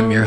[0.00, 0.24] I'm your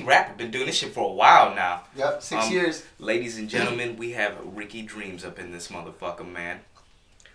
[0.00, 0.34] OG rapper.
[0.34, 1.82] Been doing this shit for a while now.
[1.96, 2.82] Yep, six Um, years.
[2.98, 6.60] Ladies and gentlemen, we have Ricky Dreams up in this motherfucker, man.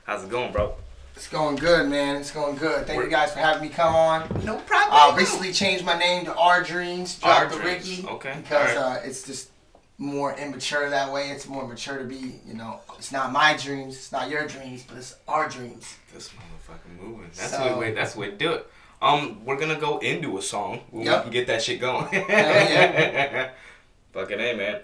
[0.06, 0.76] How's it going, bro?
[1.16, 2.16] It's going good, man.
[2.16, 2.86] It's going good.
[2.88, 4.22] Thank you We're- guys for having me come on.
[4.46, 4.94] No problem.
[4.98, 7.20] I uh, recently changed my name to R Dreams.
[7.20, 8.06] Dropped the Ricky.
[8.08, 9.00] okay, Because alright.
[9.04, 9.50] uh, it's just
[9.98, 11.30] more immature that way.
[11.30, 14.86] It's more mature to be, you know, it's not my dreams, it's not your dreams,
[14.88, 15.94] but it's our dreams.
[16.14, 17.30] This motherfucker moving.
[17.36, 17.92] That's So- the way.
[17.92, 18.72] That's the way to do it.
[19.02, 21.18] Um, we're gonna go into a song when Yep.
[21.18, 22.08] we can get that shit going.
[22.12, 23.52] yeah.
[24.14, 24.82] Fucking a man.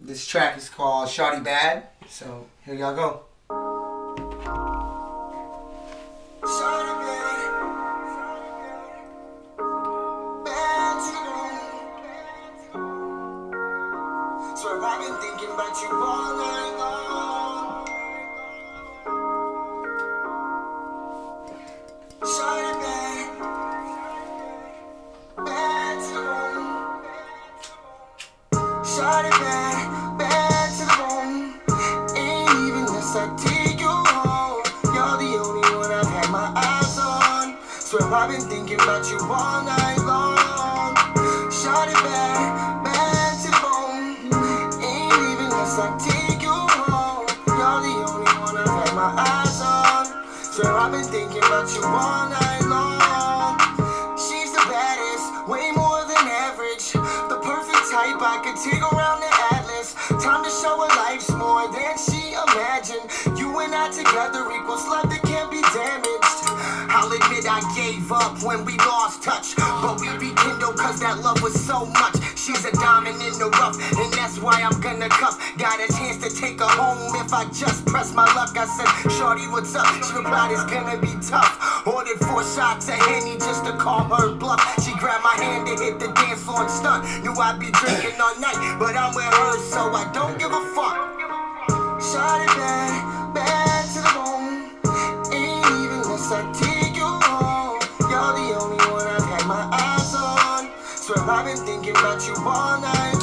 [0.00, 1.84] This track is called Shawty Bad.
[2.08, 3.24] So here y'all go.
[22.22, 23.03] Shawty bad.
[28.94, 31.58] Shawty bad, bad to the bone.
[32.14, 32.50] Ain't
[33.16, 34.62] I take you home.
[34.94, 37.58] You're the only one I've had my eyes on.
[37.66, 38.48] Swear I've been
[39.10, 40.94] you all night long.
[42.06, 44.30] Bad, bad to the bone.
[44.78, 47.26] Ain't even unless I take you home.
[47.50, 50.06] You're the only one I've had my eyes on.
[50.54, 52.63] Swear I've been thinking about you all night
[64.24, 66.40] and I equals love that can't be damaged.
[66.88, 69.56] I'll admit I gave up when we lost touch.
[69.56, 72.16] But we rekindled cause that love was so much.
[72.38, 75.36] She's a diamond in the rough, and that's why I'm gonna cuff.
[75.58, 78.56] Got a chance to take her home if I just press my luck.
[78.56, 79.88] I said, Shorty, what's up?
[80.04, 81.84] She replied, it's gonna be tough.
[81.86, 84.60] Ordered four shots of Henny just to call her bluff.
[84.84, 87.04] She grabbed my hand to hit the dance floor and stunt.
[87.24, 90.62] Knew I'd be drinking all night, but I'm with her, so I don't give a
[90.72, 90.96] fuck.
[92.00, 93.73] Shot it bad, bad
[101.34, 103.13] I've been thinking about you all night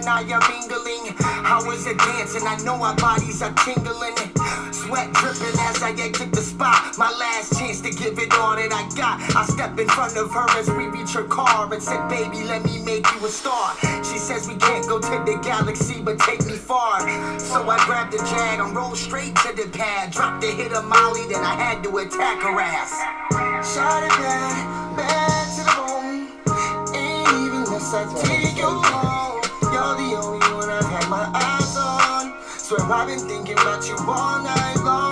[0.00, 1.14] and I are mingling.
[1.44, 4.16] Hours of dancing, I know our bodies are tingling.
[4.72, 6.96] Sweat dripping as I exit the spot.
[6.96, 9.20] My last chance to give it all that I got.
[9.36, 12.64] I step in front of her as we reach her car and said, Baby, let
[12.64, 13.76] me make you a star.
[14.02, 17.00] She says we can't go to the galaxy, but take me far.
[17.38, 20.12] So I grabbed the jag and rolled straight to the pad.
[20.12, 22.92] Dropped the hit of Molly, then I had to attack her ass.
[23.74, 26.96] Shot it bad, bad to the bone.
[26.96, 29.09] Ain't even I take you home.
[29.80, 32.34] You're the only one I've had my eyes on.
[32.44, 35.09] Swear I've been thinking about you all night long.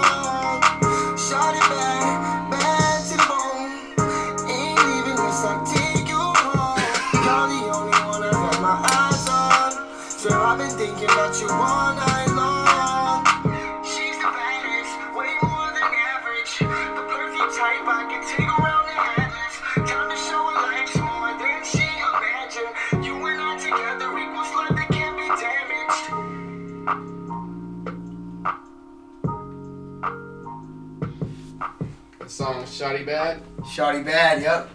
[33.08, 33.40] Bad.
[33.60, 34.69] Shawty bad, yep.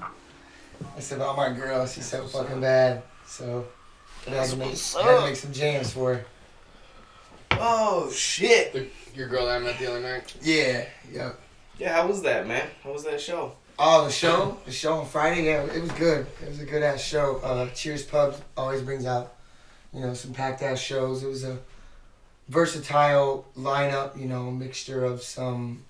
[0.96, 1.86] That's about my girl.
[1.86, 3.04] She's so fucking bad.
[3.28, 3.64] So
[4.26, 6.26] I had to, make, what's I had to make some jams for her.
[7.52, 8.74] Oh shit.
[8.74, 10.34] The, your girl that I met the other night.
[10.42, 11.40] Yeah, yep.
[11.78, 12.68] Yeah, how was that, man?
[12.84, 13.54] How was that show?
[13.78, 16.26] Oh, the show, the show on Friday, yeah, it was good.
[16.42, 17.38] It was a good ass show.
[17.44, 19.36] Uh, Cheers Pub always brings out,
[19.94, 21.22] you know, some packed ass shows.
[21.22, 21.60] It was a
[22.50, 25.86] versatile lineup, you know, mixture of some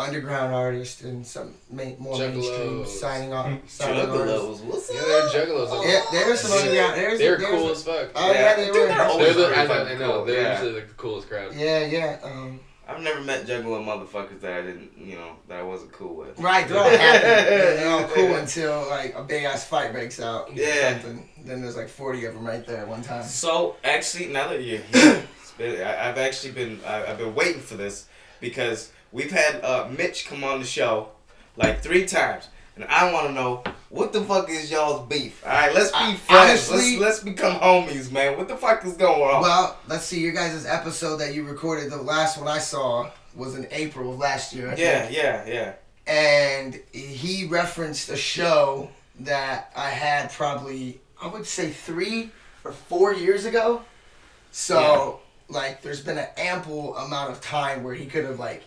[0.00, 4.06] underground artists and some ma- more mainstream signing off signing.
[4.06, 4.96] Juggalos, what's up?
[4.96, 5.84] Yeah, they're juggalos.
[5.86, 6.94] Yeah, there's some underground.
[6.96, 8.08] There's They're there's cool a- as fuck.
[8.14, 8.80] Oh yeah, they Dude, were.
[8.86, 10.12] they're They're always the, pretty I know, I know.
[10.12, 10.52] cool, They're yeah.
[10.60, 11.54] usually like the coolest crowd.
[11.54, 12.18] Yeah, yeah.
[12.22, 16.16] Um, I've never met juggalo motherfuckers that I didn't, you know, that I wasn't cool
[16.16, 16.36] with.
[16.40, 16.98] right, they're all happy.
[17.26, 20.50] Yeah, they're all cool until like a big ass fight breaks out.
[20.56, 20.94] Yeah.
[21.00, 21.28] Something.
[21.44, 23.22] Then there's like 40 of them right there at one time.
[23.24, 25.22] So actually, now that you're here,
[25.58, 28.06] been- I- I've actually been I- I've been waiting for this
[28.40, 31.08] because we've had uh, Mitch come on the show
[31.56, 35.42] like three times, and I want to know what the fuck is y'all's beef.
[35.44, 36.70] All right, let's be I- friends.
[36.70, 38.36] honestly- let's let's become homies, man.
[38.38, 39.42] What the fuck is going on?
[39.42, 40.20] Well, let's see.
[40.20, 44.18] Your guys' episode that you recorded, the last one I saw was in April of
[44.18, 44.68] last year.
[44.70, 45.16] I yeah, think.
[45.16, 45.72] yeah, yeah.
[46.06, 48.90] And he referenced a show
[49.20, 52.30] that I had probably, I would say three
[52.64, 53.82] or four years ago.
[54.50, 58.62] So, like, there's been an ample amount of time where he could have, like,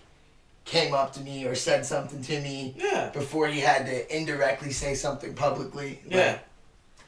[0.66, 3.10] came up to me or said something to me Yeah.
[3.10, 6.00] before he had to indirectly say something publicly.
[6.06, 6.38] Like, Yeah.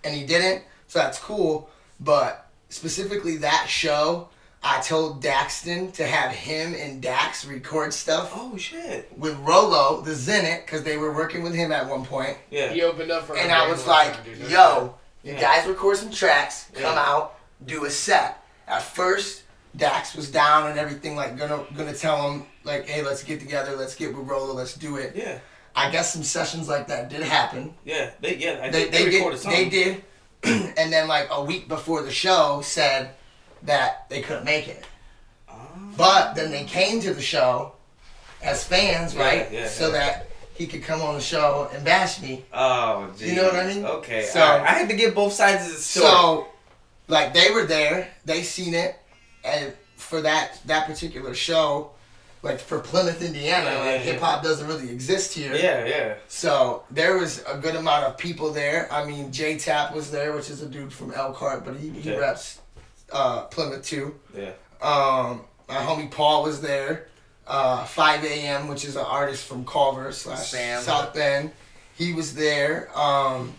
[0.04, 1.69] and he didn't, so that's cool.
[2.00, 4.28] But specifically that show,
[4.62, 9.10] I told Daxton to have him and Dax record stuff Oh shit.
[9.18, 12.38] with Rolo, the Zenit, because they were working with him at one point.
[12.50, 12.69] Yeah.
[12.74, 14.40] He opened up for And I was like, time, dude.
[14.42, 17.10] No yo, you guys record some tracks, come Yeah.
[17.10, 17.36] out,
[17.66, 18.42] do a set.
[18.68, 19.44] At first,
[19.77, 23.75] Dax was down and everything, like gonna gonna tell him like, hey, let's get together,
[23.75, 25.13] let's get with Rolo, let's do it.
[25.16, 25.39] Yeah.
[25.75, 27.74] I guess some sessions like that did happen.
[27.83, 28.12] Yeah.
[28.22, 28.60] They yeah.
[28.63, 30.04] I they, they, they, did they did
[30.77, 33.10] and then like a week before the show said
[33.63, 34.86] that they couldn't make it
[35.50, 35.54] Ah.
[35.98, 37.74] but then they came to the show
[38.44, 39.92] as fans right yeah, so yeah.
[39.94, 43.30] that he could come on the show and bash me Oh, geez.
[43.31, 43.86] You know what I mean?
[43.86, 44.24] Okay.
[44.24, 46.06] So- So I had to get both sides of the story.
[46.06, 46.48] so
[47.10, 48.95] like they were there they seen it
[49.45, 51.92] and for that that particular show
[52.42, 53.97] like for plymouth indiana Yeah, like yeah, yeah.
[54.00, 56.15] hip-hop doesn't really exist here yeah, yeah.
[56.27, 58.88] So there was a good amount of people there.
[58.92, 62.12] I mean, J Tap was there, which is a dude from Elkhart, but he, he
[62.12, 62.18] Yeah.
[62.18, 62.59] reps
[63.12, 64.15] uh, Plymouth too.
[64.36, 64.51] Yeah.
[64.81, 67.07] Um, my homie Paul was there.
[67.47, 70.81] Uh, 5 a.m., which is an artist from Culver slash Sam.
[70.81, 71.51] South Bend.
[71.95, 72.89] He was there.
[72.97, 73.53] Um,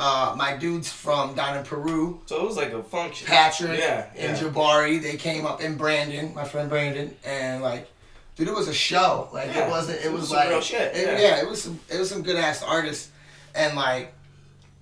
[0.00, 3.26] uh, my dudes from down in Peru, So it was like a function.
[3.26, 4.06] Patrick Yeah.
[4.16, 4.42] and yeah.
[4.42, 7.86] Jabari, they came up in Brandon, my friend Brandon, and like,
[8.34, 9.28] dude, it was a show.
[9.32, 9.66] Like Yeah.
[9.66, 9.98] it wasn't.
[10.00, 11.18] It, It was, was like shit, it- yeah.
[11.20, 11.42] yeah.
[11.42, 11.78] it was some.
[11.88, 13.10] It was some good ass artists,
[13.54, 14.12] and like,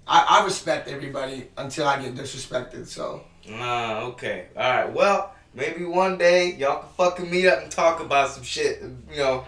[0.07, 2.87] I, I respect everybody until I get disrespected.
[2.87, 4.47] So Ah, okay.
[4.57, 4.93] All right.
[4.93, 8.83] Well, maybe one day y'all can fucking meet up and talk about some shit.
[9.11, 9.45] You know,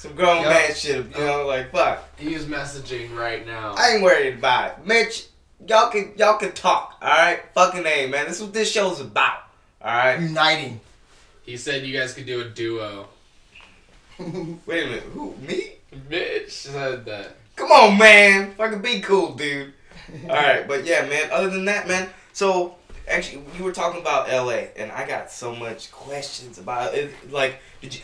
[0.00, 0.46] some grown Yup.
[0.46, 1.14] man shit.
[1.14, 2.18] You know, like fuck.
[2.18, 3.74] He is messaging right now.
[3.76, 5.26] I ain't worried about it, Mitch.
[5.68, 6.96] Y'all can y'all can talk.
[7.02, 7.40] All right.
[7.52, 8.24] Fucking a man.
[8.24, 9.40] This is what this show's about.
[9.82, 10.18] All right.
[10.18, 10.80] uniting.
[11.42, 13.08] He said you guys could do a duo.
[14.18, 15.02] Wait a minute.
[15.12, 15.72] Who me?
[16.08, 17.36] Mitch said that.
[17.56, 18.54] Come on, man.
[18.54, 19.74] Fucking be cool, dude.
[20.24, 21.28] All right, but yeah, man.
[21.30, 22.08] Other than that, man.
[22.32, 22.76] So
[23.06, 24.70] actually, you were talking about L.A.
[24.78, 27.12] and I got so much questions about it.
[27.30, 28.00] Like, did you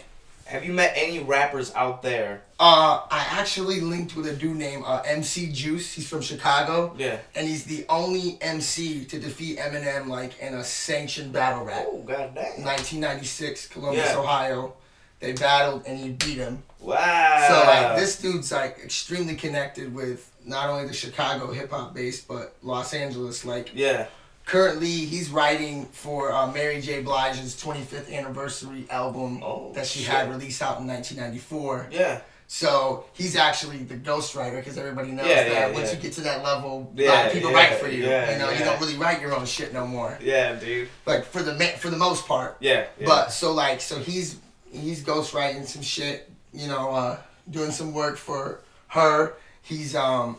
[0.46, 2.43] have you met any rappers out there?
[2.58, 5.93] Uh, I actually linked with a dude named uh, MC Juice.
[5.93, 7.19] He's from Chicago, Yeah.
[7.34, 11.85] and he's the only MC to defeat Eminem like in a sanctioned battle rap.
[11.88, 12.62] Oh goddamn.
[12.64, 14.18] 1996, Columbus, Yeah.
[14.18, 14.75] Ohio.
[15.21, 16.62] They battled and he beat him.
[16.78, 17.47] Wow.
[17.49, 22.21] So like this dude's like extremely connected with not only the Chicago hip hop base
[22.21, 23.44] but Los Angeles.
[23.44, 24.06] Like Yeah.
[24.47, 27.03] Currently he's writing for uh, Mary J.
[27.03, 30.09] Blige's 25th anniversary album Oh, that she shit.
[30.09, 31.88] had released out in 1994.
[31.91, 32.21] Yeah.
[32.49, 35.97] So he's actually the ghostwriter because everybody knows Yeah, that yeah, once yeah.
[35.97, 38.05] you get to that level, Yeah, people write for you.
[38.05, 40.17] yeah, you know, you don't really write your own shit no more.
[40.23, 40.88] Yeah, dude.
[41.07, 42.57] Like for the for the most part.
[42.61, 42.87] Yeah.
[43.00, 43.07] yeah.
[43.07, 44.38] But so like so he's
[44.71, 47.19] he's ghostwriting some shit, you know, uh,
[47.50, 49.35] doing some work for her.
[49.62, 50.37] He's um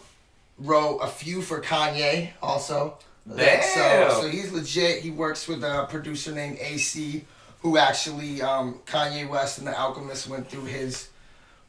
[0.57, 2.97] wrote a few for Kanye also.
[3.29, 5.01] So so he's legit.
[5.01, 7.25] He works with a producer named AC,
[7.61, 11.09] who actually um, Kanye West and the Alchemist went through his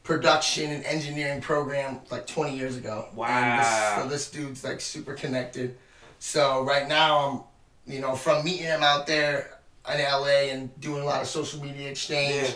[0.03, 3.07] production and engineering program like 20 years ago.
[3.13, 3.57] Wow.
[3.57, 5.77] this, so this dude's like super connected.
[6.19, 7.45] So right now
[7.85, 9.59] I'm, you know, from meeting him out there
[9.91, 12.49] in LA and doing a lot of social media exchange.
[12.49, 12.55] Yeah.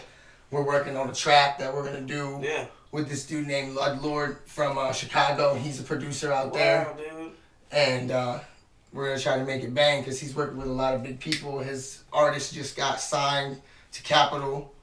[0.52, 2.68] We're working on a track that we're gonna do yeah.
[2.92, 5.56] with this dude named Lud Lord from uh, Chicago.
[5.56, 7.32] He's a producer out there Wow, dude.
[7.72, 8.40] and uh,
[8.94, 11.20] we're gonna try to make it bang because he's working with a lot of big
[11.20, 11.60] people.
[11.60, 13.62] His artist just got signed
[13.94, 14.74] to Capitol.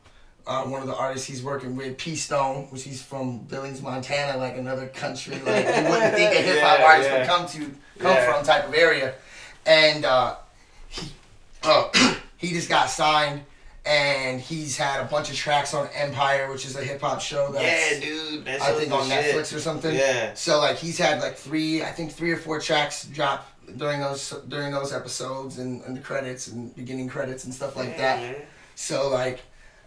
[0.46, 4.36] Uh, one of the artists he's working with, P Stone, which he's from Billings, Montana,
[4.38, 5.34] like another country.
[5.34, 7.18] Like you wouldn't think a hip hop Yeah, artist yeah.
[7.18, 7.58] would come to
[7.98, 8.32] come Yeah.
[8.32, 9.14] from type of area,
[9.66, 10.36] and uh,
[10.88, 11.12] he
[11.62, 11.88] uh,
[12.36, 13.42] he just got signed,
[13.84, 17.52] and he's had a bunch of tracks on Empire, which is a hip hop show
[17.52, 18.44] that's Yeah, dude.
[18.46, 19.36] That I think on shit.
[19.36, 19.94] Netflix or something.
[19.94, 20.34] Yeah.
[20.34, 23.46] So like he's had like three, I think three or four tracks drop
[23.76, 27.90] during those during those episodes and, and the credits and beginning credits and stuff like
[27.90, 28.48] Yeah, that.
[28.74, 29.40] So like,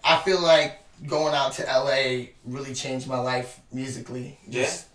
[0.03, 4.39] I feel like going out to LA really changed my life musically.
[4.49, 4.87] Just,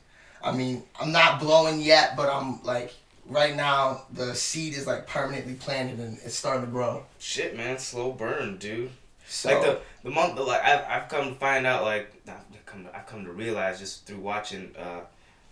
[0.43, 2.95] I mean, I'm not blowing yet, but I'm like
[3.27, 7.05] right now the seed is like permanently planted and it's starting to grow.
[7.19, 7.79] Shit, man.
[7.79, 8.91] Slow burn, dude.
[9.27, 12.85] So like the the month like I've, I've come to find out like not come
[12.85, 15.01] to, I've come to realize just through watching uh,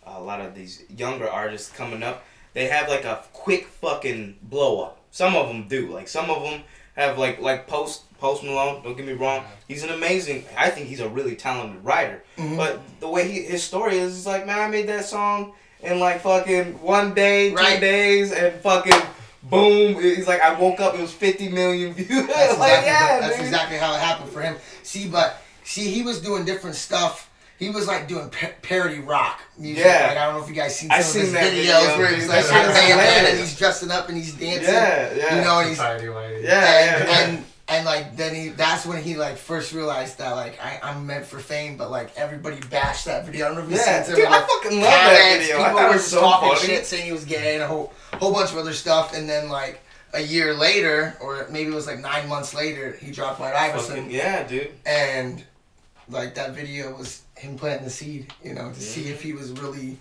[0.07, 2.25] a lot of these younger artists coming up
[2.57, 6.43] they have like a quick fucking blow up some of them do like some of
[6.43, 6.63] them
[6.97, 10.87] have like like post post malone don't get me wrong he's an amazing i think
[10.89, 12.57] he's a really talented writer Mhm.
[12.57, 16.01] but the way he his story is is like man i made that song in
[16.01, 17.79] like fucking one day two Right.
[17.81, 19.03] days and fucking
[19.43, 23.21] boom he's like i woke up it was 50 million views That's, like exactly, yeah
[23.21, 24.57] that's exactly how it happened for him.
[24.83, 27.26] See, but see, he was doing different stuff.
[27.59, 29.85] He was like doing pa- parody rock music.
[29.85, 30.09] Yeah.
[30.09, 31.87] Like I don't know if you guys seen I some of seen his that videos
[31.87, 34.17] video, where he's That like shit got is a bandana and he's dressing up and
[34.19, 34.75] he's dancing.
[34.75, 35.39] Yeah, yeah.
[35.39, 36.43] You know, and he's Society whitey.
[36.43, 36.51] Yeah,
[36.99, 40.59] and, yeah, and and like then he that's when he like first realized that like
[40.63, 43.47] I, I'm meant for fame, but like everybody bashed that video.
[43.47, 45.57] I don't know if you Yeah, seen dude, some I fucking love that video.
[45.57, 46.61] I People thought it were was just so talking funny.
[46.61, 49.49] shit, saying he was gay and a whole whole bunch of other stuff, and then
[49.49, 49.81] like
[50.13, 53.97] a year later, or maybe it was like nine months later, he dropped White Iverson,
[53.97, 54.71] Fucking, yeah, dude.
[54.87, 55.43] and
[56.09, 59.53] like that video was him planting the seed, you know, to see if he was
[59.53, 59.99] really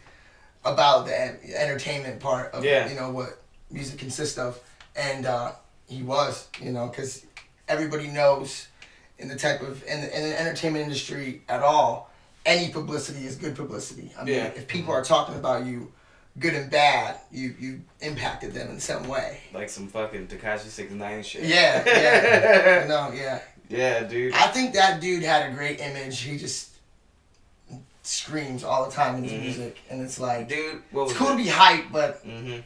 [0.63, 1.15] about the
[1.59, 2.89] entertainment part of Yeah.
[2.89, 4.59] you know what music consists of,
[4.95, 5.51] and uh,
[5.87, 7.25] he was, you know, because
[7.67, 8.67] everybody knows
[9.19, 12.09] in the type of in the, in the entertainment industry at all,
[12.45, 14.11] any publicity is good publicity.
[14.19, 14.45] I mean, Yeah.
[14.47, 15.91] if people are talking about you,
[16.39, 19.41] good and bad, you you impacted them in some way.
[19.53, 21.43] Like some fucking Tekashi Six Nine shit.
[21.43, 23.39] Yeah, yeah, know, yeah.
[23.69, 24.33] yeah, dude.
[24.33, 26.19] I think that dude had a great image.
[26.21, 26.71] He just
[28.07, 29.41] screams all the time in his Mhm.
[29.41, 32.59] music, and it's like Dude, what was it's cool to be hype, but Mm-hmm.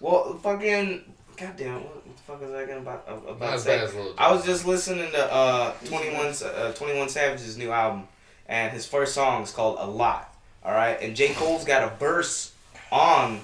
[0.00, 1.04] Well, fucking,
[1.36, 3.76] goddamn, what the fuck was I gonna about about to say?
[3.76, 8.08] bad as Lil I was just listening to uh 21 uh, 21 Savage's new album,
[8.48, 10.34] and his first song is called A Lot.
[10.64, 12.52] All right, and J Cole's got a verse
[12.90, 13.40] on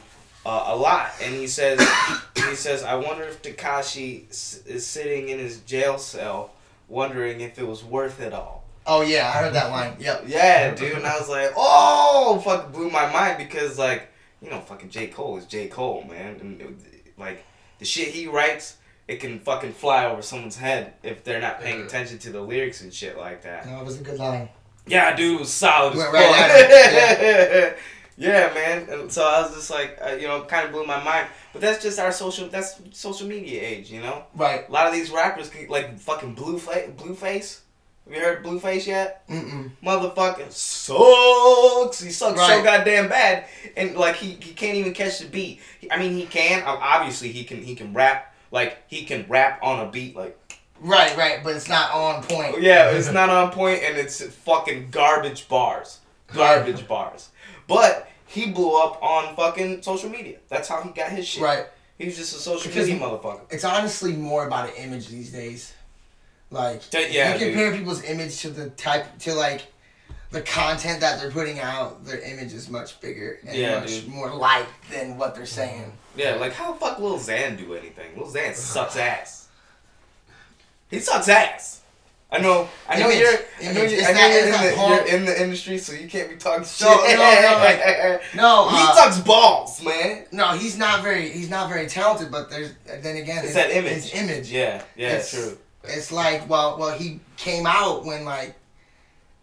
[0.47, 1.81] uh, a lot, and he says
[2.37, 6.53] he says I wonder if Tekashi s- is sitting in his jail cell,
[6.89, 8.56] wondering if it was worth it all.
[8.87, 9.97] Oh yeah, I heard that line.
[9.99, 10.25] Yep.
[10.27, 14.09] Yeah, dude, and I was like, oh, fuck, blew my mind because like,
[14.41, 16.75] you know, fucking J Cole is J Cole, man, and it-
[17.19, 17.45] like
[17.79, 18.77] the shit he writes,
[19.09, 21.87] it can fucking fly over someone's head if they're not paying Yeah.
[21.87, 23.67] attention to the lyrics and shit like that.
[23.67, 24.49] No, it was a good line.
[24.87, 27.77] Yeah, dude, it was solid Went right at
[28.19, 28.89] yeah, man.
[28.91, 31.29] And so I was just like, uh, you know, kind of blew my mind.
[31.53, 32.49] But that's just our social.
[32.49, 34.25] That's social media age, you know.
[34.35, 34.69] Right.
[34.69, 36.95] A lot of these rappers, can, like fucking Blueface.
[36.97, 37.61] Blueface.
[38.07, 39.29] Have you heard Blueface yet?
[39.29, 39.71] Mm-mm.
[39.85, 42.01] Motherfucker sucks.
[42.01, 43.47] He sucks so goddamn bad,
[43.77, 45.61] and like he, he can't even catch the beat.
[45.91, 46.63] I mean, he can.
[46.65, 47.63] Obviously, he can.
[47.63, 48.33] He can rap.
[48.53, 50.15] Like he can rap on a beat.
[50.15, 50.39] Like
[50.81, 52.55] Right, right, but it's not on point.
[52.57, 56.01] Oh, yeah, it's not on point and it's fucking garbage bars.
[56.33, 57.31] Garbage bars.
[57.67, 60.39] But he blew up on fucking social media.
[60.49, 61.43] That's how he got his shit.
[61.43, 61.67] Right.
[61.99, 63.41] He's just a social media motherfucker.
[63.51, 65.73] It's honestly more about an image these days.
[66.51, 67.49] Like, yeah, you dude.
[67.55, 69.67] compare people's image to the type to like
[70.31, 74.09] the content that they're putting out, their image is much bigger and Yeah, much dude.
[74.09, 75.93] more light than what they're saying.
[76.17, 78.17] Yeah, like how the fuck Lil Xan do anything?
[78.17, 79.49] Lil Xan sucks ass.
[80.91, 81.81] He sucks ass.
[82.31, 82.69] I know.
[82.89, 83.19] I know Image.
[83.21, 83.71] you're.
[83.71, 85.93] I know, you, It's I know not- you're, in the, you're in the industry, so
[85.93, 86.87] you can't be talking shit.
[86.87, 90.27] no, no, like- No, he uh, sucks balls, man.
[90.33, 93.71] No, he's not very he's not very talented, but there's then again It's his, that
[93.71, 93.93] image.
[94.11, 94.51] His image.
[94.51, 95.57] Yeah, yeah, It's- true.
[95.89, 98.55] It's like well well he came out when like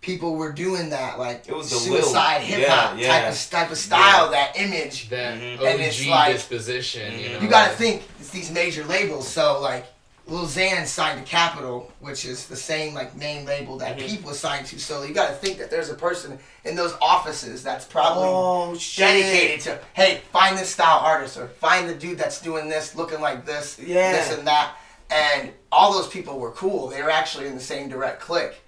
[0.02, 3.78] people were doing that like It was suicide hip hop yeah, type of type of
[3.78, 5.10] style, that image.
[5.10, 5.60] that Mhm.
[5.60, 7.20] OG And it's like- disposition.
[7.20, 7.40] You, know?
[7.40, 9.86] You gotta think it's these major labels, so like
[10.26, 14.08] Lil Xan signed to Capitol, which is the same like main label that Mhm.
[14.08, 14.80] Peep was signed to.
[14.80, 19.62] So you gotta think that there's a person in those offices that's probably Oh dedicated
[19.62, 23.46] to hey find this style artist or find the dude that's doing this looking like
[23.46, 24.12] this Yeah.
[24.14, 24.76] this and that
[25.14, 28.62] and all those people were cool they were actually in the same direct click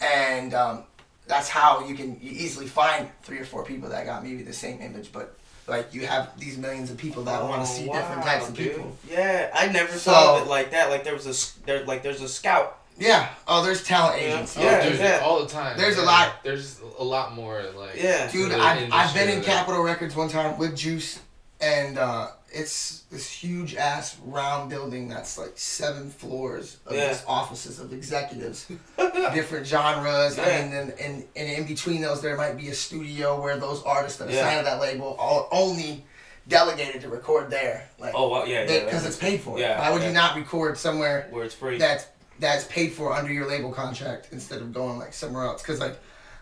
[0.00, 0.84] and um,
[1.26, 4.80] that's how you can easily find three or four people that got maybe the same
[4.80, 5.36] image but
[5.68, 8.48] like you have these millions of people that want to see different Oh, wow, types
[8.48, 8.74] of dude.
[8.74, 10.90] people Yeah, I never So- thought of it like that.
[10.90, 12.78] Like there was a s- there like there's a scout.
[12.98, 14.28] yeah oh there's talent Yeah.
[14.34, 15.20] agents Oh, Yeah, dude, yeah.
[15.24, 15.78] all the time.
[15.78, 17.94] There's a lot- There's a lot more like.
[17.96, 18.28] Yeah.
[18.30, 21.20] dude I've, I've been in capitol records one time with juice
[21.62, 27.08] and uh, it's this huge ass round building that's like seven floors of Yeah.
[27.08, 28.66] just offices of executives,
[29.34, 30.38] different genres.
[30.38, 30.64] I Yeah.
[30.64, 34.18] mean, and, and and in between those, there might be a studio where those artists
[34.18, 34.42] that are Yeah.
[34.42, 36.04] signed to that label are only
[36.48, 38.84] delegated to record there, like Oh wow, yeah, yeah.
[38.84, 39.58] because it's paid for.
[39.58, 41.78] Yeah, Why would you not record somewhere Where it's free.
[41.78, 42.06] that's
[42.40, 45.62] that's paid for under your label contract instead of going like somewhere else.
[45.62, 45.96] Because like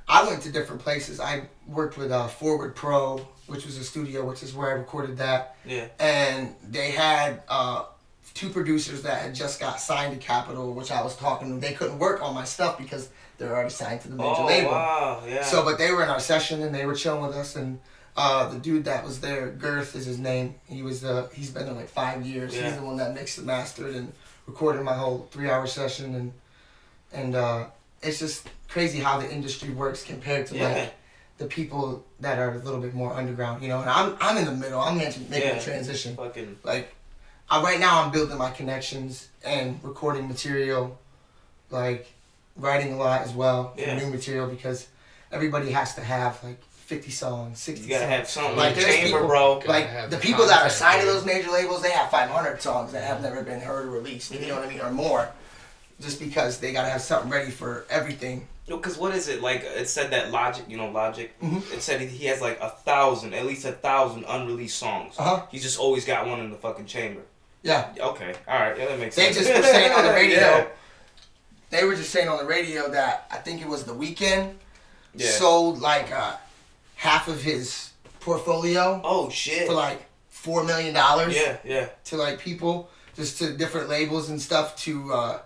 [0.08, 1.20] I went to different places.
[1.20, 5.18] I worked with uh, Forward Pro, which was a studio, which is where I recorded
[5.18, 5.88] that, yeah.
[5.98, 7.84] and they had uh,
[8.34, 11.60] two producers that had just got signed to Capitol, which I was talking to.
[11.66, 14.70] They couldn't work on my stuff because they're already signed to the major Oh label.
[14.70, 15.42] wow, yeah.
[15.44, 17.56] So, but they were in our session and they were chilling with us.
[17.56, 17.80] And
[18.16, 20.54] uh, the dude that was there, Girth is his name.
[20.68, 22.54] He was the he's been there like five years.
[22.54, 22.64] Yeah.
[22.68, 24.12] He's the one that mixed and mastered and
[24.46, 26.14] recorded my whole three hour session.
[26.14, 26.32] And
[27.12, 27.66] and uh,
[28.02, 30.68] it's just crazy how the industry works compared to Yeah.
[30.68, 30.94] like
[31.40, 33.62] the people that are a little bit more underground.
[33.62, 34.78] You know, and I'm I'm in the middle.
[34.78, 35.54] I'm making making Yeah.
[35.58, 36.14] the transition.
[36.14, 36.94] fucking Like,
[37.50, 40.98] I, right now I'm building my connections and recording material,
[41.70, 42.06] like
[42.56, 43.98] writing a lot as well Yeah.
[43.98, 44.86] new material because
[45.32, 48.14] everybody has to have like 50 songs, 60 you gotta songs.
[48.16, 49.62] have something Like, like there's chamber, people- bro.
[49.66, 52.60] Like the the people that are content, signed to those major labels, they have 500
[52.60, 54.30] songs that have never been heard or released.
[54.30, 54.48] You mm-hmm.
[54.48, 55.30] know what I mean, or more,
[56.00, 58.46] just because they gotta have something ready for everything.
[58.70, 59.64] No, cause what is it like?
[59.64, 61.38] It said that Logic, you know, Logic.
[61.40, 61.72] Mhm.
[61.74, 65.16] It said he has like a thousand, at least a thousand unreleased songs.
[65.18, 65.42] Uh huh.
[65.50, 67.22] He's just always got one in the fucking chamber.
[67.64, 67.88] Yeah.
[67.98, 69.38] Okay, all right, yeah, that makes They sense.
[69.46, 70.38] just were saying on the radio.
[70.38, 70.66] yeah.
[71.70, 74.54] They were just saying on the radio that I think it was the Weeknd
[75.14, 75.30] Yeah.
[75.30, 76.36] sold like uh,
[76.94, 79.66] half of his portfolio oh shit.
[79.66, 84.40] for like four million dollars yeah, yeah, to like people, just to different labels and
[84.40, 85.38] stuff to uh,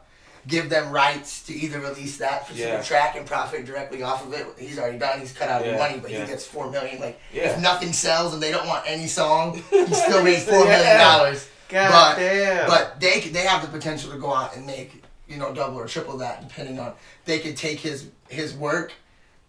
[0.46, 2.82] give them rights to either release that specific Yeah.
[2.82, 4.46] track and profit directly off of it.
[4.58, 5.20] He's already done.
[5.20, 6.20] He's cut out Yeah, the money, but yeah.
[6.22, 7.00] he gets four million.
[7.00, 7.50] Like Yeah.
[7.50, 10.76] if nothing sells and they don't want any song, he still made four Yeah.
[10.78, 11.46] million dollars.
[11.68, 12.66] God But- damn.
[12.68, 15.86] But they they have the potential to go out and make you know double or
[15.88, 16.92] triple that depending on
[17.24, 18.92] they could take his his work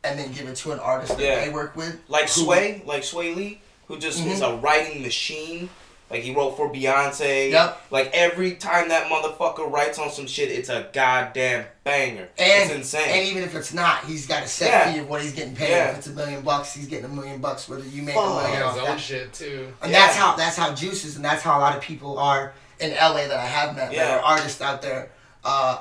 [0.05, 1.43] and then give it to an artist that Yeah.
[1.43, 1.99] they work with.
[2.07, 4.53] like Swae, like Swae Lee, who just is Mhm.
[4.53, 5.69] a writing machine.
[6.15, 7.51] Like he wrote for Beyonce.
[7.51, 7.81] Yep.
[7.91, 12.29] Like every time that motherfucker writes on some shit, it's a goddamn banger.
[12.37, 13.07] And, it's insane.
[13.09, 14.93] and even if it's not, he's got a set Yeah.
[14.93, 15.71] fee of what he's getting paid.
[15.71, 15.89] Yeah.
[15.91, 18.59] If it's a million bucks, he's getting a million bucks whether you make a million
[18.59, 18.99] got off his own that.
[19.01, 19.73] shit too.
[19.81, 19.99] And Yeah.
[20.05, 22.91] that's how that's how Juice is, and that's how a lot of people are in
[22.91, 23.91] LA that I have met.
[23.91, 24.05] Yeah.
[24.05, 25.11] That are artists out there.
[25.43, 25.79] Uh,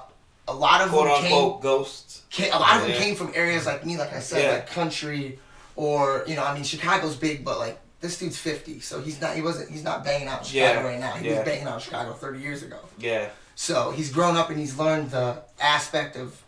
[0.48, 2.22] a lot of Quote them came, unquote ghosts.
[2.30, 2.52] came.
[2.52, 4.50] A lot of them came from areas like me, like I said, Yeah.
[4.54, 5.38] like country,
[5.76, 9.34] or you know, I mean, Chicago's big, but like this dude's fifty, so he's not.
[9.34, 9.70] He wasn't.
[9.70, 10.86] He's not banging out Chicago Yeah.
[10.86, 11.12] right now.
[11.14, 11.36] He Yeah.
[11.38, 12.78] was banging out Chicago thirty years ago.
[12.98, 13.28] Yeah.
[13.54, 16.40] So he's grown up and he's learned the aspect of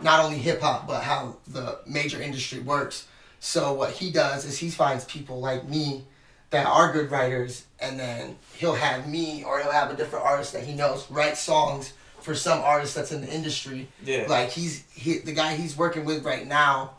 [0.00, 3.06] not only hip hop but how the major industry works.
[3.40, 6.04] So what he does is he finds people like me
[6.50, 10.52] that are good writers and then he'll have me or he'll have a different artist
[10.52, 13.88] that he knows write songs for some artist that's in the industry.
[14.04, 14.26] Yeah.
[14.28, 16.92] Like he's he the guy he's working with right now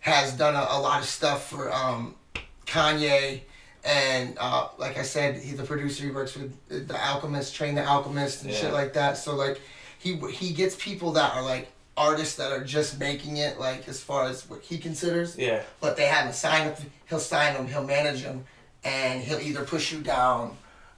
[0.00, 2.14] has done a, a lot of stuff for um
[2.66, 3.40] Kanye
[3.86, 6.04] and uh, like I said, he's the producer.
[6.04, 6.52] He works with
[6.88, 8.58] the Alchemist, Train the Alchemist, and Yeah.
[8.58, 9.16] shit like that.
[9.16, 9.60] So like,
[9.98, 14.00] he he gets people that are like artists that are just making it, like as
[14.02, 15.62] far as what he considers, Yeah.
[15.80, 16.78] but they haven't signed up.
[17.08, 17.66] He'll sign them.
[17.68, 18.44] He'll manage them,
[18.84, 20.56] and he'll either push you down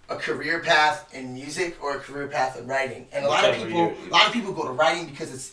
[0.09, 3.07] a career path in music or a career path in writing.
[3.13, 5.51] And a lot of people, you- a lot of people go to writing because it's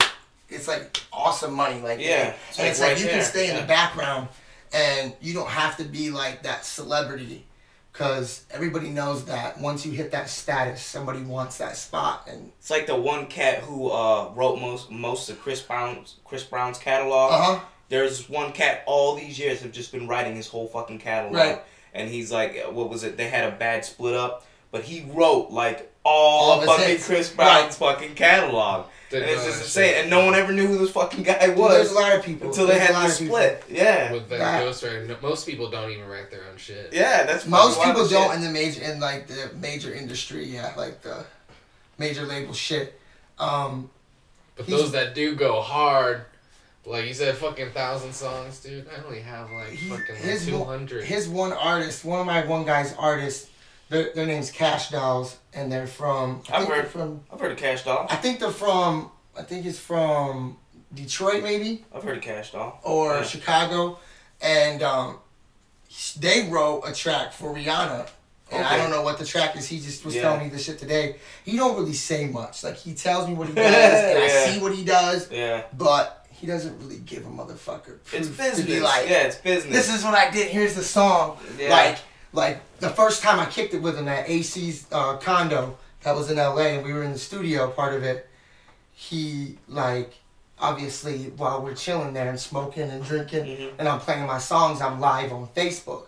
[0.48, 1.82] it's like awesome money.
[1.82, 3.62] Like Yeah, and it's it's, like like you there, can stay in yeah.
[3.62, 4.30] the background
[4.76, 7.48] and you don't have to be like that celebrity
[7.92, 12.70] because everybody knows that once you hit that status somebody wants that spot and It's
[12.70, 17.32] like the one cat who uh, wrote most most of Chris Brown's Chris Brown's catalog.
[17.32, 21.36] uh-huh There's one cat all these years have just been writing his whole fucking catalog.
[21.36, 21.62] Right.
[21.94, 23.16] And he's like, what was it?
[23.16, 26.70] They had a bad split up, but he wrote like all, All of of his
[26.76, 27.08] fucking hits.
[27.08, 28.88] Chris Brown's fucking catalog.
[29.10, 29.90] Didn't and it's just that insane.
[29.94, 30.02] shit.
[30.02, 31.72] And no one ever knew who this fucking guy was.
[31.72, 33.36] there's a lot of people until they There's a had lot the of people.
[33.36, 33.64] split.
[33.70, 34.12] Yeah.
[34.12, 36.90] With the That- ghostwriter, no, most people don't even write their own shit.
[36.92, 38.36] Yeah, that's most people don't shit.
[38.38, 41.26] in the major in like the major industry yeah like the
[41.98, 43.00] major label shit
[43.40, 43.90] um
[44.56, 46.26] But those that do go hard,
[46.86, 48.88] like you said, fucking thousand songs, dude.
[48.88, 51.04] I only have like he, fucking like his two one, hundred.
[51.04, 53.50] his one artist one of my one guy's artists
[53.90, 57.58] their, their name's Cash Dolls and they're from I I've heard- from I've heard of
[57.58, 58.08] Cash Doll.
[58.10, 60.58] I think they're from I think it's from
[60.94, 62.80] Detroit maybe I've heard of Cash Doll.
[62.84, 63.24] or Yeah.
[63.24, 64.00] Chicago,
[64.42, 65.18] and um,
[66.20, 68.08] they wrote a track for Rihanna.
[68.52, 69.68] And I don't know what the track is.
[69.68, 70.22] He just was Yeah.
[70.22, 71.16] telling me this shit today.
[71.44, 72.64] He don't really say much.
[72.64, 74.46] Like he tells me what he does, and I Yeah.
[74.54, 75.64] see what he does, Yeah.
[75.74, 78.58] but he doesn't really give a motherfucker It's proof business.
[78.58, 79.74] to be like, yeah, it's business.
[79.76, 80.50] this is what I did.
[80.50, 81.38] Here's the song.
[81.58, 81.70] Yeah.
[81.72, 81.98] Like,
[82.36, 86.30] like the first time I kicked it with him at AC's uh, condo that was
[86.30, 88.30] in LA and we were in the studio part of it,
[88.94, 90.14] he like
[90.60, 93.72] obviously while we're chilling there and smoking and drinking Mhm.
[93.80, 96.04] and I'm playing my songs, I'm live on Facebook.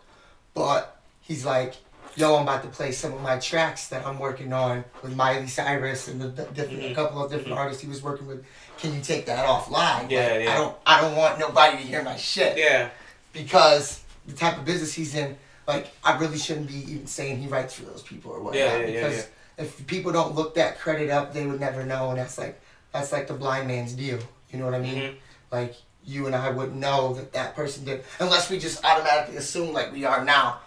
[0.53, 1.75] But he's like,
[2.15, 5.47] yo, I'm about to play some of my tracks that I'm working on with Miley
[5.47, 6.95] Cyrus and the, the different a Mhm.
[6.95, 8.43] couple of different artists he was working with.
[8.79, 10.09] Can you take that offline?
[10.09, 10.51] Yeah, Like, yeah.
[10.53, 12.89] I don't I don't want nobody to hear my shit Yeah.
[13.33, 15.37] because the type of business he's in,
[15.67, 18.56] like I really shouldn't be even saying he writes for those people or whatnot.
[18.56, 19.27] Yeah, yeah, yeah, because
[19.58, 22.60] if people don't look that credit up, they would never know, and that's like
[22.93, 24.19] that's like the blind man's deal.
[24.49, 24.95] You know what I mean?
[24.95, 25.15] Mhm.
[25.51, 29.73] Like you and I wouldn't know that that person did unless we just automatically assume
[29.73, 30.60] like we are now.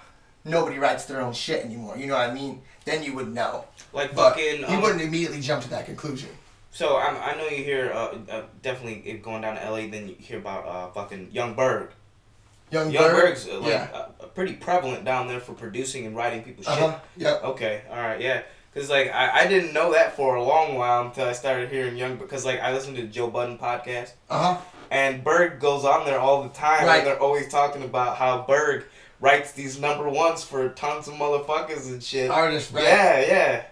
[0.44, 1.98] Nobody writes their own shit anymore.
[1.98, 2.62] You know what I mean?
[2.86, 3.64] Then you would know.
[3.92, 4.60] Like But fucking.
[4.60, 6.30] you um, wouldn't immediately jump to that conclusion.
[6.70, 9.86] So I'm, I know you hear uh, uh, definitely if going down to LA.
[9.88, 11.90] Then you hear about uh, fucking Young Berg.
[12.70, 13.88] Young, Young Berg, Berg's uh, like yeah.
[13.94, 16.76] uh, pretty prevalent down there for producing and writing people's shit.
[16.82, 16.98] Uh huh.
[17.16, 17.34] Yep.
[17.36, 17.44] shit.
[17.44, 18.42] Okay, all right, yeah.
[18.74, 21.96] Cause like I, I didn't know that for a long while until I started hearing
[21.96, 24.60] Young because like I listened to the Joe Budden podcast Uh huh.
[24.92, 26.98] and Berg goes on there all the time Right.
[26.98, 28.84] and they're always talking about how Berg
[29.20, 32.30] writes these number ones for tons of motherfuckers and shit.
[32.30, 32.84] Artist, right?
[32.84, 33.62] Yeah, yeah.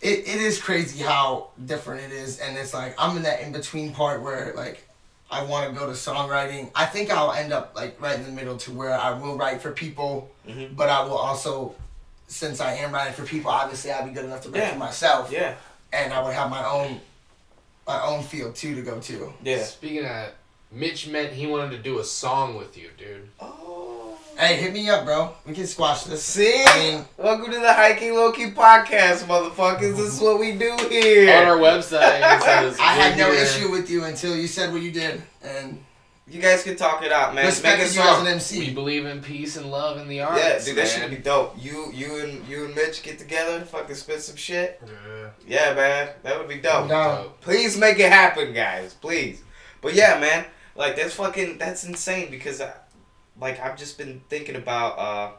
[0.00, 3.52] it, it is crazy how different it is and it's like i'm in that in
[3.52, 4.85] between part where like
[5.30, 8.30] i want to go to songwriting i think i'll end up like right in the
[8.32, 10.76] middle to where i will write for people Mhm.
[10.76, 11.74] but i will also
[12.28, 14.72] since i am writing for people obviously i'll be good enough to write Yeah.
[14.72, 15.54] for myself Yeah,
[15.92, 17.00] and i would have my own
[17.86, 19.62] my own field too to go to yeah.
[19.62, 20.30] Speaking of
[20.72, 23.28] Mitch meant he wanted to do a song with you, dude.
[23.40, 23.75] Oh.
[24.36, 26.64] Hey hit me up bro we can squash this See?
[26.66, 29.96] I mean- Welcome to the Hiking Loki podcast, motherfuckers.
[29.96, 31.34] This is what we do here.
[31.36, 33.42] On our website, i had no here.
[33.42, 35.82] issue with you until you said what you did and
[36.28, 37.36] You guys can talk it out, man.
[37.36, 38.58] Make a respected you as song.
[38.58, 40.40] an We believe in peace and love in the arts.
[40.42, 41.54] Yeah, dude, that should be dope.
[41.58, 44.80] You, you and you and Mitch get together, fucking spit some shit.
[44.84, 45.30] Yeah.
[45.46, 46.88] Yeah, man, that would be dope.
[46.88, 47.22] No.
[47.22, 47.40] Dope.
[47.40, 48.94] Please make it happen, guys.
[48.94, 49.42] Please.
[49.80, 50.44] But yeah, man,
[50.74, 52.72] like that's fucking that's insane because, I,
[53.40, 55.30] like, I've just been thinking about uh,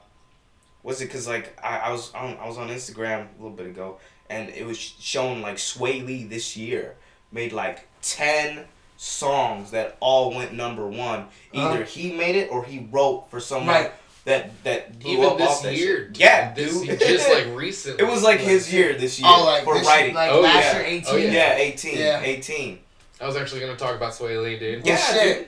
[0.84, 3.68] was it because like I, I was on I was on Instagram a little bit
[3.68, 3.98] ago
[4.30, 6.96] and it was showing like Swae Lee this year
[7.32, 8.66] made like ten
[8.98, 11.28] songs that all went number one.
[11.54, 11.84] Either Uh-huh.
[11.84, 13.92] he made it or he wrote for someone Right.
[14.26, 16.08] that that blew Even up this off year, shit.
[16.14, 16.18] dude.
[16.18, 17.00] Yeah, this, dude.
[17.00, 18.04] just like recently.
[18.04, 20.16] it was like his year this year oh like for this writing.
[20.16, 20.78] like Oh, last yeah.
[20.80, 21.56] year 18 Oh, yeah.
[21.58, 21.98] 18.
[21.98, 22.22] Yeah.
[22.22, 22.80] 18.
[23.20, 24.86] I was actually gonna talk about Swae Lee, dude.
[24.86, 25.38] Yeah, Well, shit.
[25.40, 25.48] dude.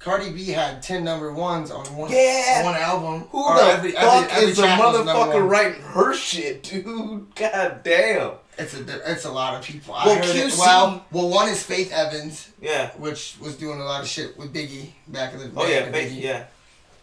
[0.00, 2.64] Cardi B had ten number ones on one Yeah.
[2.64, 3.28] one album.
[3.30, 6.62] Who the every- every- fuck every is the track was number motherfucker writing her shit,
[6.64, 7.34] dude?
[7.34, 8.32] God damn.
[8.58, 9.94] It's a it's a lot of people.
[9.94, 12.90] I Well, heard it, QC well, well, one is Faith Evans, Yeah.
[12.96, 15.52] which was doing a lot of shit with Biggie back in the day.
[15.56, 16.22] Oh yeah, Faith, Biggie.
[16.22, 16.44] yeah.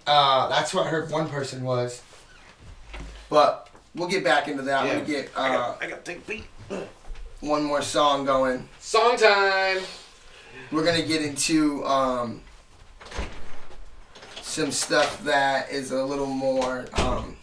[0.05, 2.01] Uh, that's what I heard one person was.
[3.29, 4.86] But we'll get back into that.
[4.86, 4.93] yeah.
[4.93, 6.45] Let me get I uh, got, I got to take a beat.
[7.41, 8.67] one more song going.
[8.79, 9.79] Song time.
[10.71, 12.41] We're gonna get into um,
[14.57, 17.35] some stuff that is a little more um,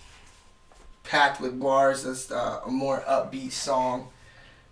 [1.05, 2.05] packed with bars.
[2.05, 4.09] It's uh, a more upbeat song.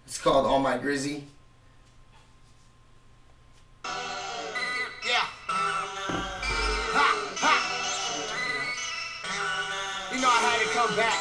[0.07, 1.23] It's called "All My Grizzy."
[3.85, 5.25] Yeah.
[6.91, 7.55] Ha, ha.
[10.13, 11.21] You know I had to come back.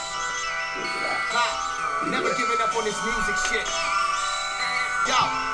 [1.37, 2.07] Ha.
[2.09, 3.67] Never giving up on this music shit.
[5.07, 5.50] Yo.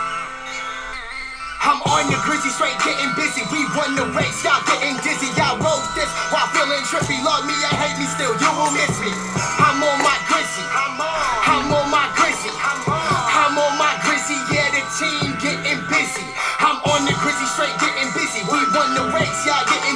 [1.62, 3.44] I'm on your grizzy straight getting busy.
[3.48, 5.32] We won the race, y'all getting dizzy.
[5.40, 7.18] Y'all wrote this while feeling trippy.
[7.24, 9.14] Love me or hate me still, you will miss me.
[9.62, 10.66] I'm on my grizzy.
[10.68, 12.52] I'm on my grizzy.
[12.52, 16.28] I'm on my grizzy, yeah, the team getting busy.
[16.60, 18.44] I'm on the grizzy straight getting busy.
[18.44, 19.87] We won the race, y'all getting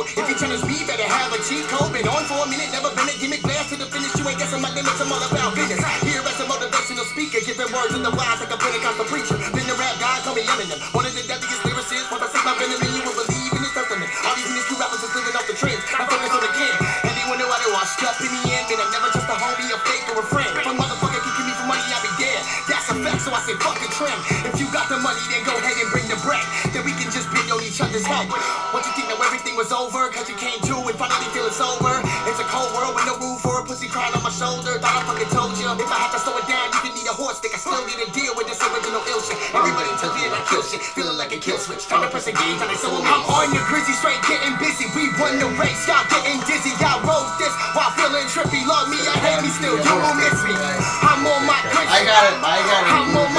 [0.00, 0.08] mode.
[0.16, 1.92] If you challenge me, better have a cheat code.
[1.92, 4.12] Been on for a minute, never been a gimmick blast to the finish.
[4.16, 5.80] You ain't guessing my limits, I'm all about business.
[6.04, 9.36] Here as a motivational speaker, giving words in the wise like a Pentecostal preacher.
[9.52, 10.80] Been the rap guy, call me Eminem.
[10.96, 13.74] One of the deadliest lyricists, once I stick my venom you will believe in this
[13.76, 14.10] testament.
[14.24, 15.82] All these two rappers is living off the trends.
[15.92, 16.74] I'm focus on the can.
[17.04, 19.78] Anyone know I washed up in the end, man, I'm never just a homie, a
[19.84, 20.50] fake or a friend.
[20.56, 22.40] If a motherfucker kicking me for money, I'll be dead.
[22.66, 24.20] That's a fact, so I say fuck the trend.
[24.48, 26.42] If you got the money, then go ahead and bring the bread.
[26.72, 28.26] Then we can just bend on each other's head.
[28.74, 28.92] What you
[29.80, 30.12] over?
[30.12, 32.04] Cause you came to and finally feel it's over.
[32.28, 34.76] It's a cold world with no room for a pussy crying on my shoulder.
[34.76, 35.64] Thought I fucking told you.
[35.72, 37.56] If I had to slow it down, you can need a horse stick.
[37.56, 39.40] I still need to deal with this original ill shit.
[39.56, 40.84] Everybody tells me that I kill shit.
[40.92, 41.88] Feeling like a kill switch.
[41.88, 43.00] Time to press a gauge on this soul.
[43.00, 44.84] I'm on your grizzy straight, getting busy.
[44.92, 46.76] We won the race, y'all getting dizzy.
[46.76, 47.00] Y'all
[47.40, 48.60] this while feeling trippy.
[48.68, 49.80] Love me, I hate me still.
[49.80, 50.52] You will miss me.
[50.52, 51.88] I'm on my grizzy.
[51.88, 52.36] I got it.
[52.44, 53.29] I got it.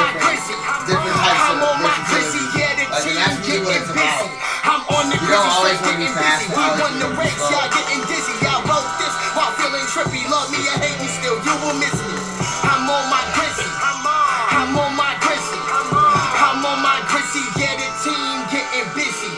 [5.97, 6.56] Getting fast, busy.
[6.56, 8.36] We won the race, y'all getting dizzy.
[8.43, 10.23] Y'all wrote this while feeling trippy.
[10.32, 11.36] Love me or hate me still.
[11.43, 12.15] You will miss me.
[12.63, 13.67] I'm on my grizzy.
[13.67, 14.95] I'm on.
[14.95, 15.60] My grizzy.
[15.60, 16.80] I'm on.
[16.80, 17.43] My grizzy.
[17.60, 19.34] Yeah, the team getting busy.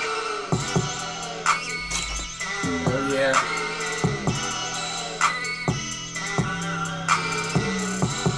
[2.86, 3.34] Oh yeah.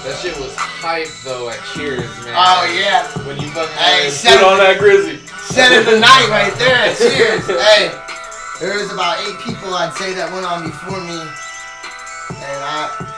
[0.05, 2.35] That shit was hype though at Cheers, man.
[2.37, 3.07] Oh yeah.
[3.25, 5.19] When you fucking Hey, set put on that Grizzy.
[5.49, 6.93] Set of the night right there.
[6.95, 7.45] Cheers.
[7.47, 8.04] hey,
[8.59, 13.11] there was about eight people I'd say that went on before me, and I.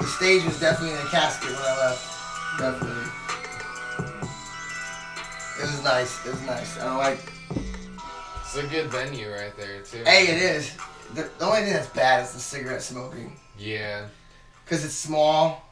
[0.00, 2.58] The stage was definitely in a casket when I left.
[2.58, 3.04] Definitely.
[5.60, 6.24] It was nice.
[6.26, 6.78] It was nice.
[6.78, 7.32] I don't like.
[8.42, 10.04] It's a good venue right there too.
[10.06, 10.72] Hey, it is.
[11.14, 14.06] The, the only thing that's bad is the cigarette smoking, Yeah.
[14.66, 15.64] cause it's small.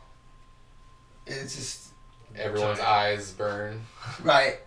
[1.27, 1.83] It's just
[2.37, 3.81] Everyone's eyes burn.
[4.23, 4.59] right.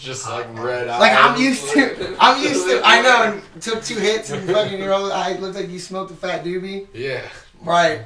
[0.00, 1.00] Just like red eyes.
[1.00, 2.16] Like I'm used to.
[2.20, 2.80] I'm used to.
[2.84, 3.40] I know.
[3.60, 6.86] Took two hits and fucking your old eye looked like you smoked a fat doobie.
[6.94, 7.22] Yeah.
[7.62, 8.02] Right.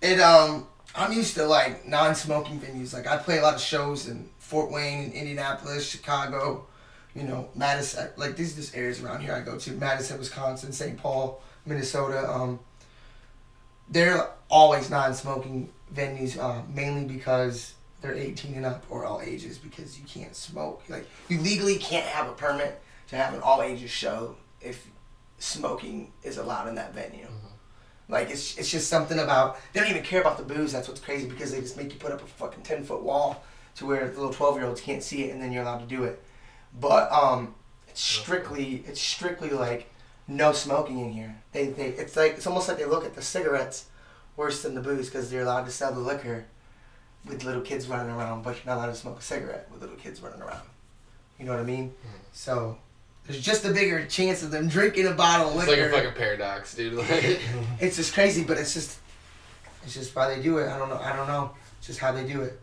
[0.00, 2.92] It um I'm used to like non-smoking venues.
[2.92, 6.66] Like I play a lot of shows in Fort Wayne, Indianapolis, Chicago,
[7.14, 8.10] you know, Madison.
[8.16, 9.72] Like these are just areas around here I go to.
[9.72, 10.96] Madison, Wisconsin, St.
[10.98, 12.28] Paul, Minnesota.
[12.30, 12.58] Um,
[13.88, 19.98] they're always non-smoking venues, uh, mainly because they're 18 and up or all ages because
[19.98, 20.82] you can't smoke.
[20.88, 24.86] Like you legally can't have a permit to have an all ages show if
[25.38, 27.26] smoking is allowed in that venue.
[28.08, 30.72] Like it's it's just something about they don't even care about the booze.
[30.72, 33.44] That's what's crazy because they just make you put up a fucking ten foot wall
[33.76, 35.86] to where the little twelve year olds can't see it, and then you're allowed to
[35.86, 36.22] do it.
[36.78, 37.54] But um,
[37.88, 39.92] it's strictly it's strictly like
[40.26, 41.36] no smoking in here.
[41.52, 43.86] They they it's like it's almost like they look at the cigarettes
[44.36, 46.46] worse than the booze because they're allowed to sell the liquor
[47.26, 49.96] with little kids running around, but you're not allowed to smoke a cigarette with little
[49.96, 50.62] kids running around.
[51.38, 51.94] You know what I mean?
[52.32, 52.76] So
[53.26, 55.90] there's just a bigger chance of them drinking a bottle of It's liquor.
[55.92, 56.94] like a fucking paradox, dude.
[56.94, 57.40] Like,
[57.80, 58.98] It's just crazy, but it's just
[59.82, 60.68] it's just why they do it.
[60.68, 60.98] I don't know.
[60.98, 61.52] I don't know.
[61.78, 62.60] It's just how they do it.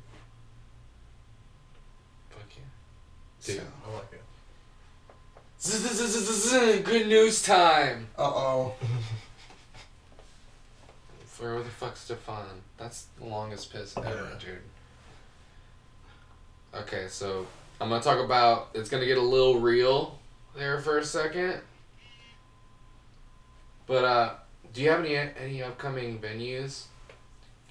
[2.29, 2.63] fuck yeah.
[3.43, 3.55] Dude.
[3.57, 4.21] So, I like it.
[6.85, 8.07] Good news time.
[8.17, 8.73] uh oh.
[11.39, 12.61] Where the fuck's Stefan?
[12.77, 14.59] That's the longest piss ever, dude.
[16.81, 17.47] Okay, so
[17.81, 18.69] I'm gonna talk about.
[18.73, 20.19] It's gonna get a little real
[20.55, 21.59] there for a second.
[23.87, 24.31] But uh,
[24.73, 26.83] do you have any any upcoming venues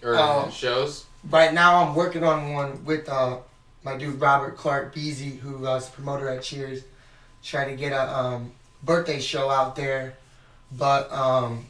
[0.02, 0.50] or Oh.
[0.50, 1.04] shows?
[1.30, 3.38] Right now, I'm working on one with uh
[3.84, 6.82] my dude Robert Clark Beasy, who uh, is promoter at Cheers.
[7.44, 10.16] trying to get a um birthday show out there,
[10.72, 11.66] but um.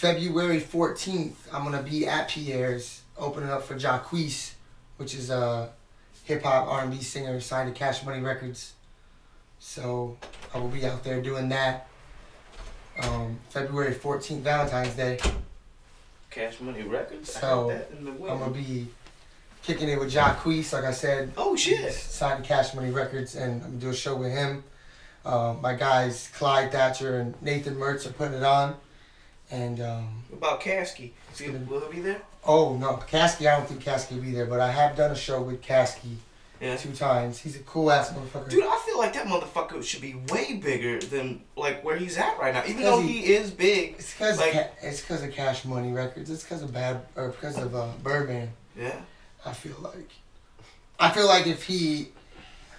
[0.00, 4.52] February 14th, I'm gonna be at Pierre's opening up for Jacquees,
[4.96, 5.72] which is a
[6.24, 8.72] hip hop R&B singer signed to Cash Money Records.
[9.58, 10.16] So
[10.54, 11.86] I will be out there doing that.
[13.02, 15.20] Um, February 14th, Valentine's Day.
[16.30, 17.34] Cash Money Records.
[17.34, 18.88] So, heard that in the I'm gonna be
[19.62, 21.30] kicking it with Jacquees, like I said.
[21.36, 21.92] Oh shit.
[21.92, 24.64] Signed to Cash Money Records, and I'm gonna do a show with him.
[25.26, 28.76] Uh, my guys Clyde Thatcher and Nathan Mertz are putting it on.
[29.50, 31.10] And um, What about Caskey?
[31.30, 32.22] It's See, gonna- will it be there?
[32.44, 35.16] oh no, Caskey, I don't think Caskey will be there, but I have done a
[35.16, 36.16] show with Caskey
[36.60, 36.76] Yeah.
[36.76, 37.38] two times.
[37.38, 38.48] He's a cool ass motherfucker.
[38.48, 42.38] Dude, I feel like that motherfucker should be way bigger than like where he's at
[42.38, 42.62] right now.
[42.66, 43.94] Even though he- he is big.
[43.98, 46.30] It's because Like- it's because of Cash Money Records.
[46.30, 48.52] It's because of bad or because of uh, Birdman.
[48.76, 49.00] Yeah.
[49.44, 50.10] I feel like.
[50.98, 52.08] I feel like if he,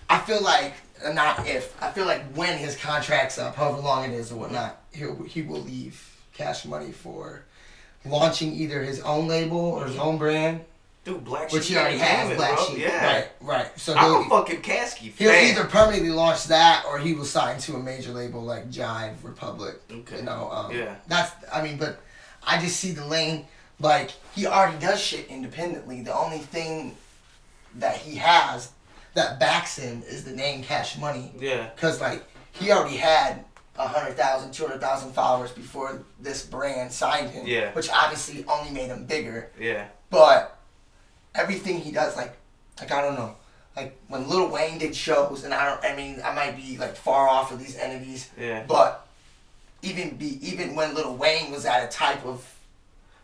[0.10, 0.74] I feel like
[1.14, 4.80] not if I feel like when his contract's up, however long it is or whatnot,
[4.94, 6.08] he he will leave
[6.42, 7.44] Cash Money for
[8.06, 10.62] launching either his own label or his own brand,
[11.06, 12.30] Dude, Black Sheep which he already has.
[12.32, 12.66] Entertainment, Black bro.
[12.68, 12.78] Sheep.
[12.80, 13.06] Yeah.
[13.16, 13.80] Right, right.
[13.80, 15.52] So I'm a fucking Caskey he'll fan.
[15.52, 19.80] either permanently launch that or he will sign to a major label like Jive Republic.
[19.92, 20.18] Okay.
[20.18, 20.96] You know, um, Yeah.
[21.08, 22.00] That's I mean, but
[22.46, 23.46] I just see the lane
[23.80, 26.02] like he already does shit independently.
[26.02, 26.96] The only thing
[27.76, 28.72] that he has
[29.14, 31.70] that backs him is the name Cash Money, Yeah.
[31.76, 33.44] because like he already had
[33.78, 37.48] a hundred thousand, two hundred thousand followers before this brand signed him.
[37.48, 37.72] Yeah.
[37.74, 39.50] Which obviously only made him bigger.
[39.60, 39.88] Yeah.
[40.10, 40.58] But
[41.36, 42.34] everything he does, like,
[42.80, 43.36] like I don't know,
[43.76, 46.96] like when Lil Wayne did shows, and I don't, I mean, I might be like
[46.96, 48.64] far off of these entities, Yeah.
[48.68, 49.08] but
[49.82, 52.46] even be even when Lil Wayne was at a type of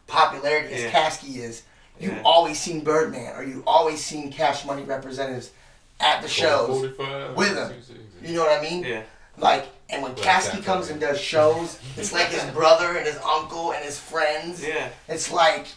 [0.08, 0.92] popularity as Yeah.
[0.92, 1.64] Caskey is,
[2.00, 2.22] you Yeah.
[2.24, 5.52] always seen Birdman or you always seen Cash Money representatives
[6.00, 6.82] at the shows.
[7.36, 7.74] with him.
[8.24, 8.84] You know what I mean?
[8.84, 9.02] Yeah.
[9.38, 13.18] Like, and when Like Caskey comes and does shows, it's like his brother and his
[13.18, 14.66] uncle and his friends.
[14.66, 14.90] Yeah.
[15.08, 15.68] It's like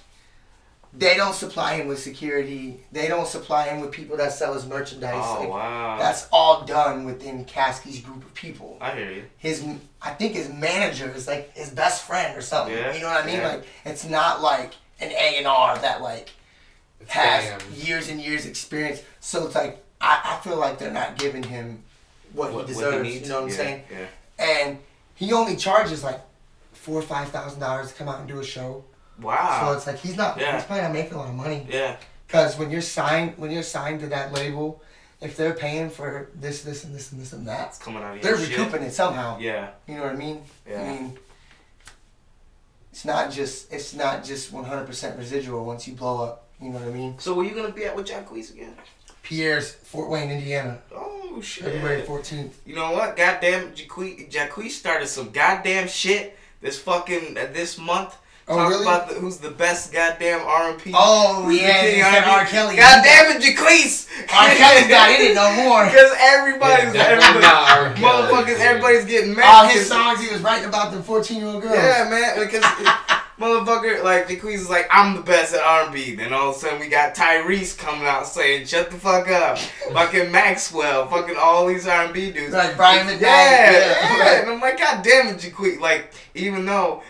[0.93, 2.81] they don't supply him with security.
[2.91, 5.23] They don't supply him with people that sell his merchandise.
[5.25, 5.97] Oh Like, wow.
[5.99, 8.77] That's all done within Caskey's group of people.
[8.81, 9.23] I hear you.
[9.39, 9.65] His,
[10.03, 12.77] I think his manager is like his best friend or something.
[12.77, 13.37] Yeah, You know what I mean?
[13.37, 13.49] yeah.
[13.49, 16.31] Like it's not like an A and R that like
[17.07, 17.73] has Damn.
[17.75, 19.01] years and years experience.
[19.21, 21.85] So it's like I, I feel like they're not giving him
[22.33, 23.03] what, What- he what deserves.
[23.03, 23.23] needs.
[23.23, 23.83] you know what I'm Yeah, saying?
[23.91, 24.07] Yeah.
[24.39, 24.79] And
[25.15, 26.21] he only charges like
[26.73, 28.85] four or five thousand dollars to come out and do a show.
[29.21, 29.67] Wow.
[29.67, 30.39] So it's like he's not.
[30.41, 30.57] Yeah.
[30.57, 31.67] He's probably not making a lot of money.
[31.69, 31.97] Yeah.
[32.27, 34.83] Because when you're signed, when you're signed to that label,
[35.21, 38.17] if they're paying for this, this, and this, and this, and that, It's coming out
[38.17, 38.57] of they're your shit.
[38.59, 39.37] recouping it somehow.
[39.39, 39.71] Yeah.
[39.87, 40.43] You know what I mean?
[40.67, 40.81] Yeah.
[40.81, 41.19] I mean,
[42.93, 46.47] it's not just it's not just 100% residual once you blow up.
[46.61, 47.19] You know what I mean?
[47.19, 48.75] So were you gonna be at with Jacquees again?
[49.23, 51.65] Pierre's Fort Wayne, Indiana, Oh shit.
[51.65, 52.51] February 14th.
[52.67, 53.17] You know what?
[53.17, 58.17] Goddamn, Jacquees, Jacquees started some goddamn shit this fucking uh, this month.
[58.49, 58.83] Oh, Talk really?
[58.83, 60.91] about the, who's the best goddamn R and B.
[60.93, 62.45] Oh, yeah, they said R.
[62.47, 62.75] Kelly.
[62.75, 64.09] God damn it, Jacquees.
[64.33, 64.49] R.
[64.49, 65.85] Kelly's not in it no more.
[65.91, 67.95] Because everybody's Yeah, everybody, not R.
[67.95, 69.45] Kelly, motherfuckers, everybody's getting mad.
[69.45, 71.77] All his 'cause- songs he was writing about the 14 year old girls.
[71.77, 72.65] Yeah, man, because
[73.41, 76.15] motherfucker, like Jacquees is like, I'm the best at R&B.
[76.17, 79.59] Then all of a sudden we got Tyrese coming out saying, "Shut the fuck up."
[79.93, 82.53] fucking Maxwell, fucking all these R&B dudes.
[82.53, 83.21] Like Brian McKnight.
[83.23, 84.17] Yeah, Yeah.
[84.19, 84.41] yeah.
[84.43, 85.81] And I'm like, God damn it, Jacquees.
[85.81, 87.03] Like, even though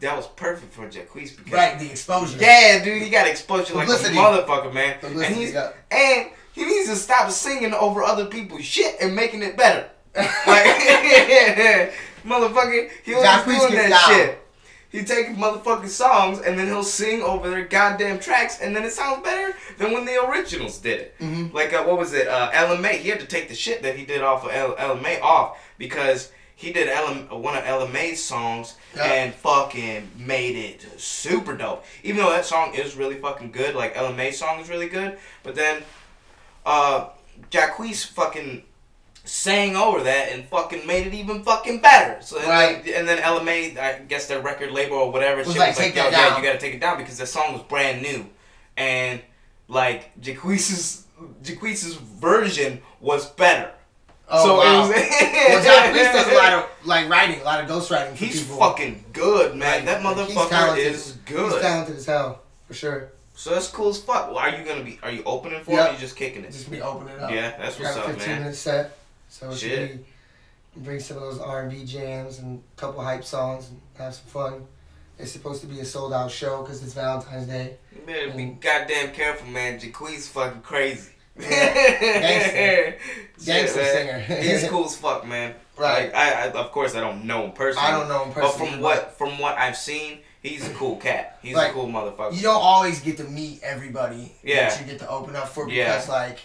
[0.00, 2.38] that was perfect for Jacquees because Right, the exposure.
[2.40, 4.16] yeah, dude, he got exposure like Publicity.
[4.16, 4.98] a motherfucker, man.
[5.00, 5.70] Publicity, and he's yeah.
[5.90, 9.88] and he needs to stop singing over other people's shit and making it better.
[10.46, 10.64] Like,
[12.24, 14.16] motherfucker, he was doing that down.
[14.16, 14.45] shit.
[14.90, 18.92] He take motherfucking songs and then he'll sing over their goddamn tracks and then it
[18.92, 21.14] sounds better than when the originals did it.
[21.20, 21.52] Mhm.
[21.52, 22.28] Like uh, what was it?
[22.28, 22.94] Uh, Ella Mai.
[22.94, 25.58] He had to take the shit that he did off of L- Ella Mai off
[25.76, 29.04] because he did LM- one of Ella Mai's songs Yeah.
[29.04, 31.84] and fucking made it super dope.
[32.02, 35.18] Even though that song is really fucking good, like Ella Mai's song is really good,
[35.42, 35.82] but then
[36.64, 37.08] uh,
[37.50, 38.62] Jacquees fucking
[39.46, 42.20] sang over that and fucking made it even fucking better.
[42.20, 42.84] So and Right.
[42.84, 45.68] then, and then Ella Mai, I guess their record label or whatever, Was shit like,
[45.70, 48.02] was like, "Take yo, yeah, you gotta take it down because the song was brand
[48.02, 48.26] new,
[48.76, 49.20] and
[49.68, 51.04] like Jacquees's
[51.42, 53.70] Jacquees's version was better.
[54.28, 54.84] Oh, so wow.
[54.84, 54.90] it was,
[55.64, 58.58] well, Jacquees does a lot of like writing, a lot of ghostwriting for He's people.
[58.58, 59.76] fucking good, man.
[59.76, 63.12] Like, that motherfucker is He's talented as hell, for sure.
[63.34, 64.28] So that's cool as fuck.
[64.28, 64.98] Well, are you gonna be?
[65.02, 65.78] Are you opening for him?
[65.78, 66.52] Or you just kicking it?
[66.52, 67.30] Just be opening it up.
[67.30, 68.38] Yeah, that's what's 15 man.
[68.40, 68.96] minute set,
[69.28, 69.90] so Shit.
[69.90, 70.04] should
[70.74, 73.80] be bring some of those R and B jams and a couple hype songs and
[73.98, 74.66] have some fun.
[75.18, 77.76] It's supposed to be a sold out show because it's Valentine's Day.
[77.94, 78.60] You better be Mm.
[78.60, 79.80] goddamn careful, man.
[79.80, 81.12] Jacquees fucking crazy.
[81.38, 82.96] Gangster.
[83.44, 84.18] Gangster singer.
[84.42, 85.54] He's cool as fuck, man.
[85.76, 86.12] Right.
[86.12, 87.88] Like, I, I, of course, I don't know him personally.
[87.88, 88.70] I don't know him personally.
[88.70, 91.38] But from what from what I've seen, he's a cool cat.
[91.42, 92.34] He's Like, a cool motherfucker.
[92.34, 94.68] you don't always get to meet everybody Yeah.
[94.70, 95.92] that you get to open up for Yeah.
[95.94, 96.38] because like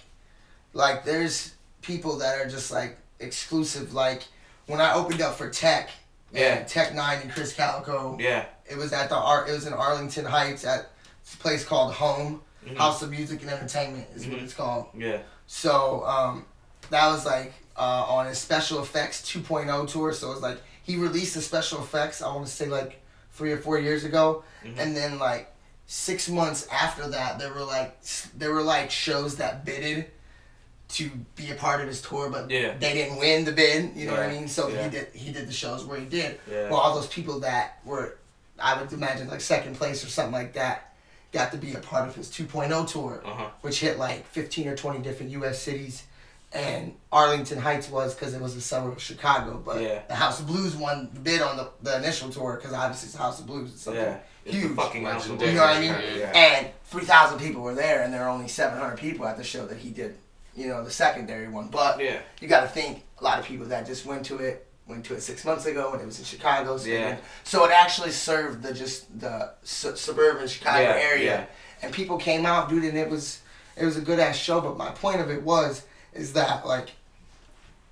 [0.73, 1.50] like there's
[1.81, 4.23] people that are just like exclusive like
[4.67, 5.89] when I opened up for Tech
[6.31, 6.55] Yeah.
[6.59, 8.45] and Tech N9ne and Krizz Kaliko yeah.
[8.65, 10.89] it was at the art it was in Arlington Heights at
[11.23, 12.77] this place called Home Mhm.
[12.77, 14.43] House of Music and Entertainment is what Mhm.
[14.43, 15.19] it's called Yeah.
[15.47, 16.45] so um
[16.89, 20.97] that was like uh, on his special effects 2.0 tour so it was like he
[20.97, 23.01] released the special effects I want to say like
[23.33, 24.77] three or four years ago Mhm.
[24.77, 25.51] and then like
[25.87, 27.97] six months after that there were like
[28.37, 30.11] there were like shows that bidded
[30.93, 32.75] to be a part of his tour but Yeah.
[32.77, 34.83] they didn't win the bid you know what I mean so Yeah.
[34.83, 36.69] he did he did the shows where he did Yeah.
[36.69, 38.17] well all those people that were
[38.59, 40.93] I would imagine like second place or something like that
[41.31, 43.49] got to be a part of his 2.0 tour Uh huh.
[43.61, 45.59] which hit like 15 or 20 different U.S.
[45.61, 46.03] cities.
[46.53, 49.61] And Arlington Heights was because it was a suburb of Chicago.
[49.65, 50.01] But Yeah.
[50.09, 53.13] the House of Blues won the bid on the, the initial tour because obviously it's
[53.15, 53.71] the House of Blues.
[53.71, 54.17] It's something Yeah.
[54.43, 54.69] Huge.
[54.71, 55.51] the fucking house of Legendary.
[55.53, 55.79] You know what I
[56.11, 56.19] mean?
[56.19, 56.31] Yeah.
[56.37, 59.77] And 3,000 people were there, and there were only 700 people at the show that
[59.77, 60.17] he did,
[60.55, 61.67] you know, the secondary one.
[61.67, 62.19] But Yeah.
[62.39, 65.13] you got to think a lot of people that just went to it went to
[65.13, 66.75] it six months ago when it was in Chicago.
[66.77, 67.15] So, Yeah.
[67.45, 71.45] so it actually served the just the su- suburban Chicago Yeah, area, yeah.
[71.81, 73.39] and people came out, dude, and it was
[73.77, 74.59] it was a good ass show.
[74.59, 75.83] But my point of it was
[76.13, 76.89] is that like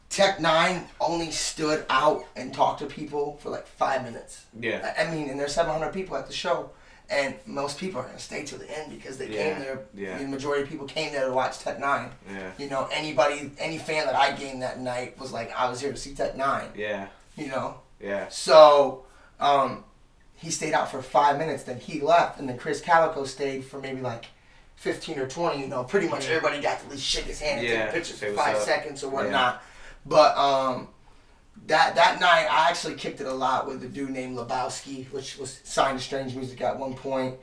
[0.09, 4.41] Tech N9ne only stood out and talked to people for like five minutes.
[4.59, 4.93] Yeah.
[4.97, 6.71] I I mean, and there's 700 people at the show,
[7.09, 9.79] and most people are gonna stay till the end because they Yeah, came there.
[9.95, 10.17] yeah.
[10.19, 12.11] The majority of people came there to watch Tech N9ne.
[12.31, 12.51] Yeah.
[12.57, 15.91] You know, anybody, any fan that I gained that night was like, I was here
[15.91, 16.75] to see Tech N9ne.
[16.75, 17.07] Yeah.
[17.35, 18.27] You know, Yeah.
[18.29, 19.05] so
[19.39, 19.83] um,
[20.35, 23.79] he stayed out for five minutes, then he left, and then Krizz Kaliko stayed for
[23.79, 24.25] maybe like
[24.75, 25.61] fifteen or twenty.
[25.61, 27.93] You know, pretty much everybody got to at least shake his hand and Yeah, take
[27.95, 28.61] pictures for five up.
[28.61, 29.61] seconds or whatnot.
[30.05, 30.87] But um,
[31.69, 35.37] that that night, I actually kicked it a lot with a dude named Lebowski, which
[35.37, 37.35] was signed to Strange Music at one point,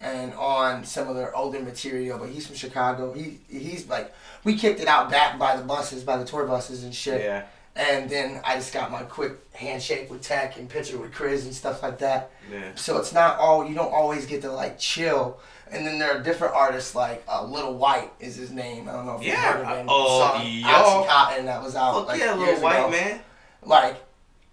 [0.00, 2.18] and on some of their older material.
[2.18, 3.12] But he's from Chicago.
[3.12, 4.12] He he's like
[4.42, 7.22] we kicked it out back by the buses, by the tour buses and shit.
[7.22, 7.44] Yeah.
[7.76, 11.52] And then I just got my quick handshake with Tech and picture with Chris and
[11.52, 12.30] stuff like that.
[12.52, 12.70] Yeah.
[12.76, 15.40] So it's not all you don't always get to like chill.
[15.72, 18.88] And then there are different artists like uh, Lil Wyte is his name.
[18.88, 19.52] I don't know if you've Yeah.
[19.54, 19.86] heard of him.
[19.88, 20.68] Oh, yo.
[20.68, 22.90] Oxycontin that was out Fuck like yeah, little white ago.
[22.90, 23.20] man.
[23.66, 23.96] Like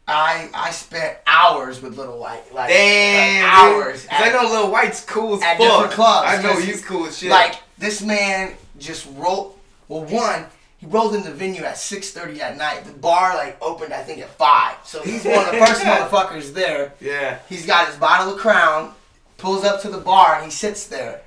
[0.08, 2.54] I I spent hours with Lil Wyte.
[2.54, 3.54] Like, Damn, like
[3.86, 4.06] hours.
[4.06, 5.68] 'Cause I know Lil Wyte's cool as at fuck.
[5.68, 7.30] different clubs, I know he's cool as shit.
[7.30, 9.58] Like this man just rolled.
[9.88, 10.46] Well, one,
[10.78, 12.86] he rolled in the venue at six thirty at night.
[12.86, 14.76] The bar like opened, I think, at five.
[14.84, 16.94] So he's one of the first motherfuckers there.
[17.00, 18.94] yeah, He's got his bottle of Crown,
[19.38, 21.22] pulls up to the bar, and he sits there.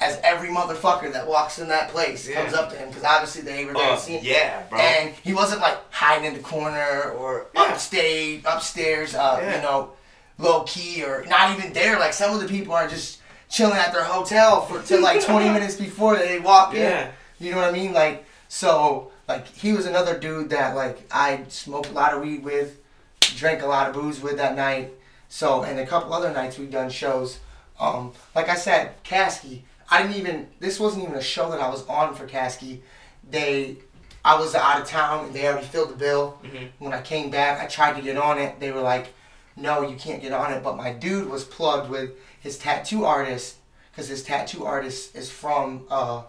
[0.00, 2.40] As every motherfucker that walks in that place Yeah.
[2.42, 4.24] comes up to him, because obviously they were there to see him.
[4.24, 4.78] yeah, bro.
[4.78, 7.62] And he wasn't like hiding in the corner or Yeah.
[7.62, 9.56] upstage, upstairs, uh, Yeah.
[9.56, 9.90] you know,
[10.38, 11.98] low key or not even there.
[11.98, 13.18] Like some of the people are just
[13.48, 17.08] chilling at their hotel for till like 20 minutes before they walk in.
[17.40, 17.92] You know what I mean?
[17.92, 22.44] Like so, like he was another dude that like I smoked a lot of weed
[22.44, 22.76] with,
[23.20, 24.92] drank a lot of booze with that night.
[25.28, 27.38] So and a couple other nights we've done shows.
[27.80, 29.62] Um, like I said, Caskey.
[29.90, 30.48] I didn't even.
[30.60, 32.80] This wasn't even a show that I was on for Caskey.
[33.28, 33.76] They,
[34.24, 36.38] I was out of town and they already filled the bill.
[36.44, 36.68] Mhm.
[36.78, 38.60] When I came back, I tried to get on it.
[38.60, 39.14] They were like,
[39.56, 42.10] "No, you can't get on it." But my dude was plugged with
[42.40, 43.56] his tattoo artist
[43.90, 46.22] because his tattoo artist is from, uh,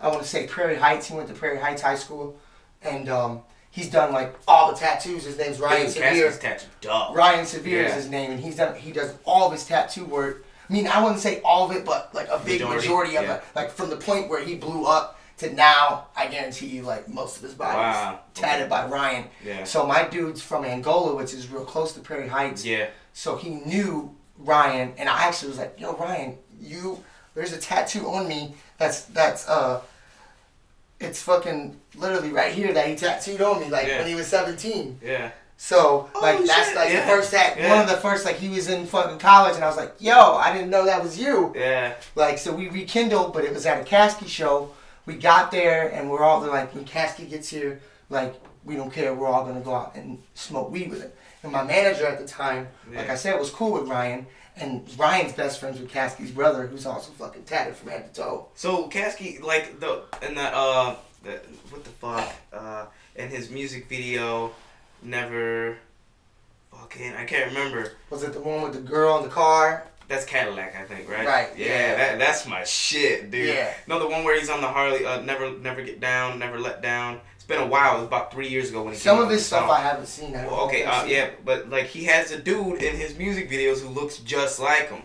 [0.00, 1.06] I want to say Prairie Heights.
[1.08, 2.36] He went to Prairie Heights High School,
[2.82, 5.24] and um, he's done like all the tattoos.
[5.24, 6.28] His name's Ryan Severe.
[6.30, 7.14] Caskey's tattoo dog.
[7.16, 7.88] Ryan Severe Yeah.
[7.88, 8.74] is his name, and he's done.
[8.74, 10.43] He does all of his tattoo work.
[10.68, 13.24] I mean, I wouldn't say all of it, but like a big Majority, majority, of
[13.24, 13.34] yeah.
[13.36, 13.44] it.
[13.54, 17.36] Like from the point where he blew up to now, I guarantee you, like most
[17.36, 18.20] of his body Wow.
[18.34, 19.24] tatted by Ryan.
[19.44, 19.64] Yeah.
[19.64, 22.64] So my dude's from Angola, which is real close to Prairie Heights.
[22.64, 22.86] Yeah.
[23.12, 27.02] So he knew Ryan, and I actually was like, "Yo, Ryan, you
[27.34, 29.80] there's a tattoo on me that's that's uh,
[31.00, 33.98] it's fucking literally right here that he tattooed on me like Yeah.
[33.98, 35.30] when he was 17." Yeah.
[35.56, 37.00] So Oh, like that's shit, like yeah.
[37.00, 37.70] the first tat Yeah.
[37.70, 40.34] one of the first like he was in fucking college and I was like, yo,
[40.36, 41.52] I didn't know that was you.
[41.56, 41.94] Yeah.
[42.14, 44.70] Like so we rekindled, but it was at a Caskey show.
[45.06, 47.80] We got there and we're all like when Caskey gets here,
[48.10, 48.34] like
[48.64, 51.12] we don't care, we're all gonna go out and smoke weed with him.
[51.42, 54.26] And my manager at the time, like I said, was cool with Ryan.
[54.56, 58.48] And Ryan's best friends with Caskey's brother, who's also fucking tatted from head to toe.
[58.54, 60.94] So Kasky, like the in that uh,
[61.24, 61.32] the,
[61.70, 62.86] what the fuck, uh,
[63.16, 64.52] in his music video,
[65.04, 65.76] never,
[66.72, 67.92] fucking, I can't remember.
[68.10, 69.84] Was it the one with the girl in the car?
[70.06, 71.26] That's Cadillac, I think, right?
[71.26, 71.94] Right, Yeah, yeah.
[71.96, 73.48] That, that's my shit, dude.
[73.48, 73.72] Yeah.
[73.86, 76.82] No, the one where he's on the Harley, uh, never, never get down, never let
[76.82, 77.20] down.
[77.44, 77.96] It's been a while.
[77.96, 78.98] It was about three years ago when he.
[78.98, 79.70] Some came of out his stuff song.
[79.70, 80.34] I haven't seen.
[80.34, 83.80] I Well, okay, uh, yeah, but like he has a dude in his music videos
[83.80, 85.02] who looks just like him.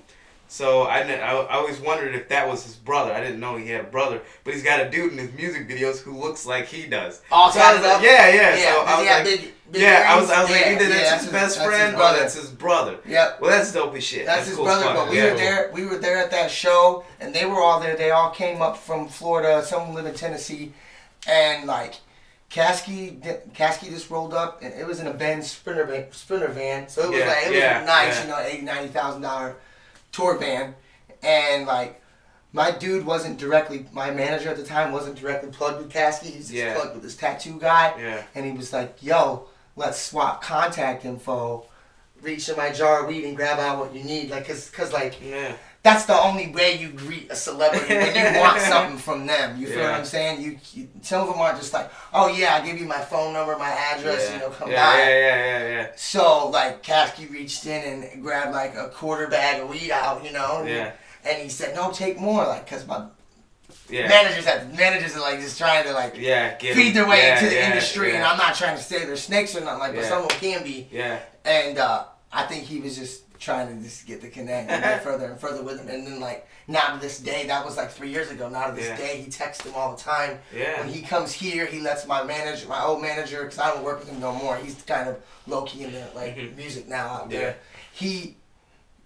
[0.47, 3.13] So I, I, I always wondered if that was his brother.
[3.13, 5.69] I didn't know he had a brother, but he's got a dude in his music
[5.69, 7.21] videos who looks like he does.
[7.31, 8.57] All So I was tatted like, yeah, yeah.
[8.57, 10.29] Yeah, so I was like, big yeah, I was.
[10.29, 12.33] I was like, either yeah, that's that's his his- best that's his friend or that's
[12.35, 12.97] his brother.
[13.07, 13.41] Yep.
[13.41, 14.25] Well, that's dope as shit.
[14.25, 15.31] That's, his cool brother, but we yeah.
[15.31, 15.71] were there.
[15.73, 17.95] We were there at that show, and they were all there.
[17.95, 19.63] They all came up from Florida.
[19.63, 20.73] Some live in Tennessee,
[21.27, 21.95] and like
[22.49, 23.19] Caskey,
[23.53, 26.89] Caskey just rolled up, and it was in a Benz Sprinter van, Sprinter van.
[26.89, 29.55] So it was Yeah, like it was nice, you know, eighty ninety thousand dollar
[30.11, 30.75] tour van,
[31.23, 31.95] and like.
[32.51, 33.85] My dude wasn't directly.
[33.93, 36.31] My manager at the time wasn't directly plugged with Caskey.
[36.33, 38.23] He's just plugged with this tattoo guy Yeah.
[38.33, 39.45] and he was like, "Yo,
[39.79, 41.65] let's swap contact info.
[42.21, 44.91] Reach in my jar of weed and grab out what you need, like, cause, cause,
[44.91, 45.53] like, Yeah.
[45.83, 49.57] that's the only way you greet a celebrity when you want something from them.
[49.57, 50.41] You feel what I'm saying?
[50.41, 53.31] You, you, some of them are just like, oh yeah, I'll give you my phone
[53.31, 54.33] number, my address, yeah.
[54.33, 54.97] you know, come yeah, by.
[54.99, 55.87] yeah, yeah, yeah, yeah.
[55.95, 60.33] So like, Caskey reached in and grabbed like a quarter bag of weed out, you
[60.33, 60.91] know, Yeah.
[61.23, 63.05] and he said, no, take more, like, cause my
[63.89, 64.07] Yeah.
[64.07, 66.57] managers have managers are like just trying to like yeah.
[66.57, 69.55] Feed their way yeah, into the industry, and I'm not trying to say they're snakes
[69.55, 70.09] or nothing like, but Yeah.
[70.09, 70.87] some can be.
[70.91, 71.19] Yeah.
[71.45, 75.03] And uh, I think he was just trying to just get the connect and get
[75.07, 75.87] further and further with him.
[75.87, 78.49] And then like now to this day, that was like three years ago.
[78.49, 80.39] Now to this day, he texts him all the time.
[80.55, 80.79] Yeah.
[80.81, 83.99] When he comes here, he lets my manager, my old manager, because I don't work
[83.99, 84.57] with him no more.
[84.57, 85.17] He's kind of
[85.47, 86.55] low key in the like Mhm.
[86.57, 87.55] music now out there.
[87.93, 88.35] He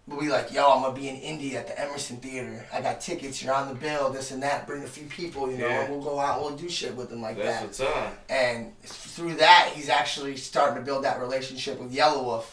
[0.08, 2.66] will be like, "Yo, I'm gonna be in Indy at the Emerson Theater.
[2.74, 3.42] I got tickets.
[3.42, 4.10] You're on the bill.
[4.10, 4.68] This and that.
[4.68, 5.82] Bring a few people, you know, Yeah.
[5.82, 6.38] and we'll go out.
[6.38, 8.14] and We'll do shit with them like That's that." what's up.
[8.30, 12.46] and through that he's actually starting to build that relationship with Yelawolf.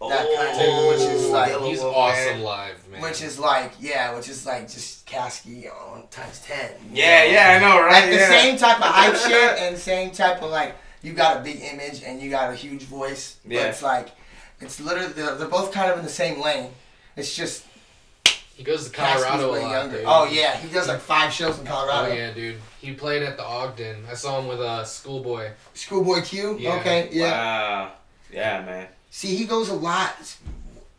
[0.00, 2.42] that oh, kind of thing, which is like Yellow He's Wolf, awesome man.
[2.42, 3.00] live, man.
[3.00, 6.70] which is like yeah, which is like just Caskey on times ten.
[6.92, 7.30] Yeah, know?
[7.32, 8.02] yeah, I know, right?
[8.04, 11.40] Like the same type of hype shit and same type of like you got a
[11.40, 13.62] big image and you got a huge voice, but Yeah.
[13.68, 14.08] it's like
[14.60, 16.70] it's literally they're, they're both kind of in the same lane.
[17.18, 17.64] It's just
[18.58, 20.02] he goes to Colorado a lot, dude.
[20.04, 22.10] Oh yeah, he does like five shows in Colorado.
[22.10, 22.56] Oh yeah, dude.
[22.80, 24.04] He played at the Ogden.
[24.10, 25.50] I saw him with a uh, schoolboy.
[25.74, 26.56] Schoolboy Q.
[26.58, 26.74] Yeah.
[26.76, 27.30] Okay, yeah.
[27.30, 27.92] Wow.
[28.32, 28.88] Yeah, man.
[29.10, 30.36] See, he goes a lot.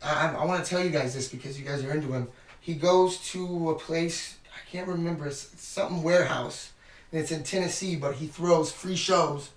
[0.02, 2.28] I, I want to tell you guys this because you guys are into him.
[2.60, 5.26] He goes to a place I can't remember.
[5.26, 6.72] It's, it's something warehouse,
[7.12, 7.96] and it's in Tennessee.
[7.96, 9.50] But he throws free shows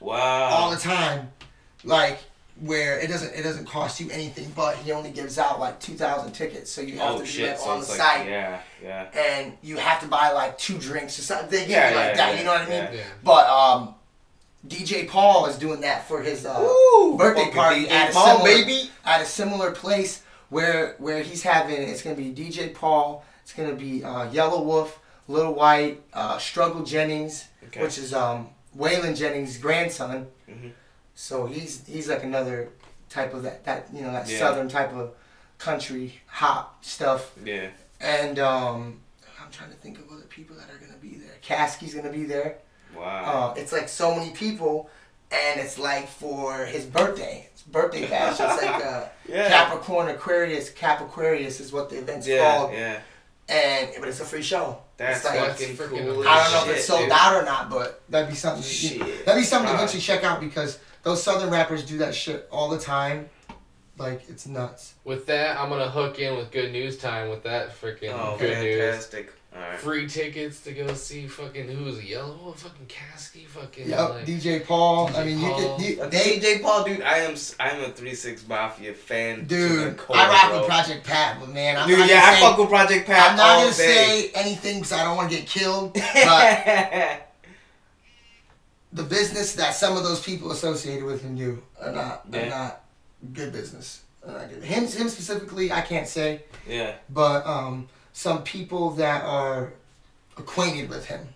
[0.00, 0.48] Wow.
[0.50, 1.32] all the time,
[1.84, 2.20] like
[2.60, 4.50] where it doesn't it doesn't cost you anything.
[4.56, 7.28] But he only gives out like two thousand tickets, so you have oh to be
[7.28, 7.48] shit!
[7.50, 9.02] like, So on the like, site, yeah, yeah.
[9.14, 11.50] and you have to buy like two drinks or something.
[11.50, 12.32] They give Yeah, you like yeah, that.
[12.34, 13.00] yeah, you know what I mean?
[13.22, 13.94] But um,
[14.66, 17.16] DJ Paul is doing that for his uh, Woo!
[17.16, 18.90] birthday party DJ at a Paul, similar baby.
[19.04, 23.74] at a similar place where where he's having it's gonna be DJ Paul, it's gonna
[23.74, 24.98] be uh, Yellow Wolf,
[25.28, 27.82] Lil Wyte, uh, Struggle Jennings, Okay.
[27.82, 30.26] which is um Waylon Jennings' grandson.
[30.48, 30.72] Mhm.
[31.18, 32.68] So he's he's like another
[33.08, 34.38] type of that that you know that Yeah.
[34.38, 35.10] southern type of
[35.58, 37.32] country hop stuff.
[37.44, 37.68] Yeah.
[38.00, 39.00] And um,
[39.42, 41.34] I'm trying to think of other people that are gonna be there.
[41.42, 42.58] Caskey's gonna be there.
[42.96, 43.52] Wow.
[43.56, 44.90] Uh, it's like so many people,
[45.32, 47.48] and it's like for his birthday.
[47.52, 48.38] It's birthday bash.
[48.38, 49.48] It's like uh, yeah.
[49.48, 50.68] Capricorn Aquarius.
[50.70, 52.56] Cap Aquarius is what the event's yeah.
[52.58, 53.00] called, Yeah.
[53.48, 54.78] and but it's a free show.
[54.98, 55.98] That's It's like- fucking That's cool.
[55.98, 57.12] freaking as I don't know if it's sold dude.
[57.12, 58.62] out or not, but that'd be something.
[58.62, 59.24] Shit.
[59.26, 59.80] That'd be something to Right.
[59.80, 63.30] eventually check out because those southern rappers do that shit all the time.
[63.96, 64.94] Like it's nuts.
[65.04, 68.58] With that, I'm gonna hook in with good news time with that freaking Oh, good
[68.58, 68.80] news.
[68.80, 69.32] fantastic.
[69.54, 69.78] All right.
[69.78, 72.04] Free tickets to go see fucking who's?
[72.04, 75.10] Yellow fucking Caskey, fucking Yep, like, DJ Paul.
[75.16, 75.60] I mean, Paul.
[75.60, 75.96] you could.
[75.96, 79.44] You, Uh, they, DJ Paul, dude, I am s- I'm a Three Six Mafia fan.
[79.46, 80.58] dude, core, I rock bro.
[80.58, 83.06] with Project Pat, but man, I'm Dude, not yeah, gonna I say, fuck with Project
[83.06, 83.76] Pat I'm not all gonna day.
[83.76, 85.94] say anything because I don't want to get killed.
[85.94, 87.22] But
[88.96, 92.84] the business that some of those people associated with him do are not are not
[93.34, 94.02] good business.
[94.26, 94.64] Not good.
[94.64, 96.94] Him him specifically, I can't say, yeah.
[97.10, 99.74] but um, some people that are
[100.38, 101.28] acquainted with him.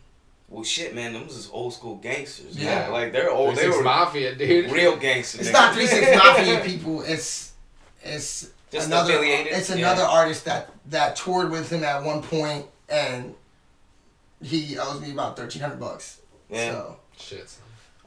[0.49, 2.59] Well, shit, man, them was just old school gangsters.
[2.59, 2.81] Yeah.
[2.81, 2.93] man.
[2.93, 3.55] like they're old.
[3.57, 4.73] They were Mafia, dude.
[4.73, 5.43] real gangsters.
[5.43, 7.03] It's not three six mafia people.
[7.03, 7.53] It's
[8.03, 9.53] it's Just another affiliated?
[9.53, 9.77] it's Yeah.
[9.77, 13.35] another artist that that toured with him at one point and
[14.43, 16.21] he owes me about thirteen hundred bucks.
[16.49, 16.73] Yeah.
[16.73, 17.00] So.
[17.21, 17.49] Shit.
[17.49, 17.63] son.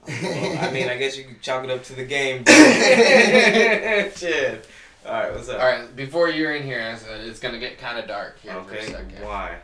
[0.05, 2.43] Well, I mean, I guess you could chalk it up to the game.
[4.15, 4.67] Shit.
[5.05, 5.59] All right, what's up?
[5.61, 8.59] All right, before you're in here, it's- it's gonna get kind of dark here for
[8.59, 8.85] a Okay.
[8.91, 9.23] second.
[9.23, 9.57] Why?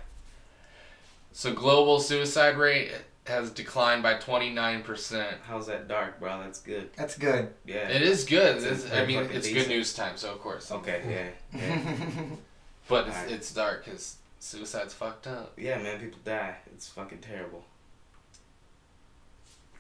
[1.32, 2.92] So global suicide rate
[3.26, 5.36] has declined by 29%.
[5.48, 6.42] How's that dark, bro?
[6.42, 6.90] That's good.
[6.96, 7.54] That's good.
[7.66, 7.88] Yeah.
[7.90, 8.58] It is good.
[8.58, 9.56] It's- It's- it's I mean, it's decent.
[9.56, 10.72] good news time, so of course.
[10.72, 11.32] Okay.
[11.54, 11.60] Yeah.
[11.62, 11.80] Yeah.
[12.88, 13.32] But it's, Alright.
[13.32, 15.54] it's dark because suicide's fucked up.
[15.60, 16.00] yeah, man.
[16.00, 16.56] People die.
[16.74, 17.64] It's fucking terrible.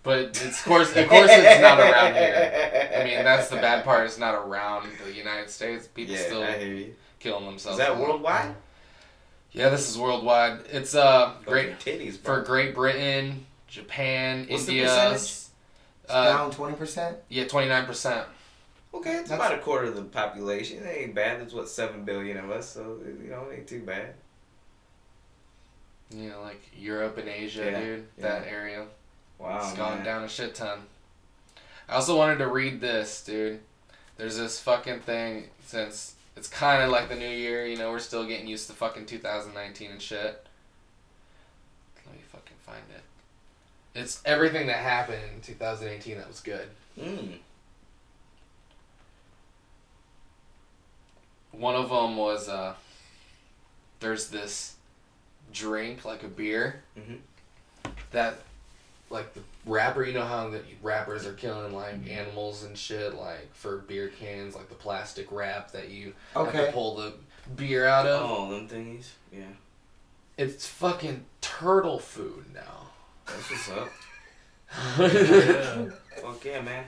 [0.01, 2.91] But it's, of course, of course, it's not around here.
[2.95, 4.05] I mean, that's the bad part.
[4.05, 5.87] It's not around the United States.
[5.87, 6.95] People Yeah, still I hear you.
[7.19, 7.77] killing Is themselves.
[7.79, 8.55] that worldwide?
[9.51, 10.59] Yeah, this is worldwide.
[10.71, 12.41] It's uh great titties, for.
[12.43, 14.87] Great Britain, Japan, What's the India.
[14.87, 15.45] percentage?
[16.07, 17.17] Uh, Down twenty percent.
[17.29, 18.25] yeah, twenty nine percent.
[18.93, 20.81] Okay, it's That's- about a quarter of the population.
[20.83, 21.39] It ain't bad.
[21.41, 24.13] There's what seven billion of us, so you know, it ain't too bad.
[26.15, 28.07] You know, like Europe and Asia, Yeah, dude.
[28.17, 28.23] yeah.
[28.39, 28.85] That area.
[29.39, 30.05] Wow, It's gone man.
[30.05, 30.79] down a shit ton.
[31.87, 33.61] I also wanted to read this, dude.
[34.17, 37.99] There's this fucking thing since it's kind of like the new year, you know, we're
[37.99, 40.45] still getting used to fucking 2019 and shit.
[42.05, 43.01] Let me fucking find it.
[43.99, 46.67] It's everything that happened in 2018 that was good.
[46.99, 47.37] Mm.
[51.51, 52.75] One of them was uh
[53.99, 54.75] there's this
[55.51, 57.19] drink like a beer Mhm.
[58.11, 58.39] that
[59.09, 63.53] like the rapper you know how the rappers are killing like animals and shit like
[63.53, 67.13] for beer cans like the plastic wrap that you have to pull the
[67.55, 69.07] beer out of Oh, them thingies.
[69.31, 69.43] Yeah,
[70.37, 72.87] it's fucking turtle food now
[73.25, 73.89] that's what's up.
[74.99, 75.91] it
[76.21, 76.85] Fuck yeah, man.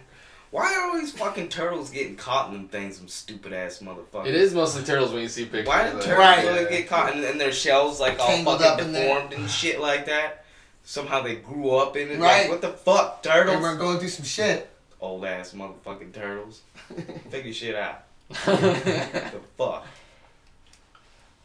[0.52, 2.98] Why are all these fucking turtles getting caught in them things?
[2.98, 4.26] Some stupid ass motherfuckers.
[4.28, 6.46] It is mostly turtles when you see pictures Why do turtles Right.
[6.46, 9.50] really get caught in, in their shells like all Tangled up fucking in deformed and
[9.50, 10.41] shit like that?
[10.84, 12.20] Somehow they grew up in it.
[12.20, 12.42] Right.
[12.44, 13.62] Like, what the fuck, They turtles?
[13.62, 14.70] were going through some shit.
[15.00, 16.62] Old ass motherfucking turtles.
[17.30, 18.04] Figure shit out.
[18.28, 19.86] What the fuck?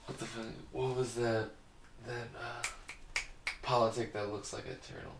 [0.06, 0.44] What the fuck?
[0.72, 1.48] What was that?
[2.06, 3.20] That uh,
[3.62, 5.12] politic that looks like a turtle.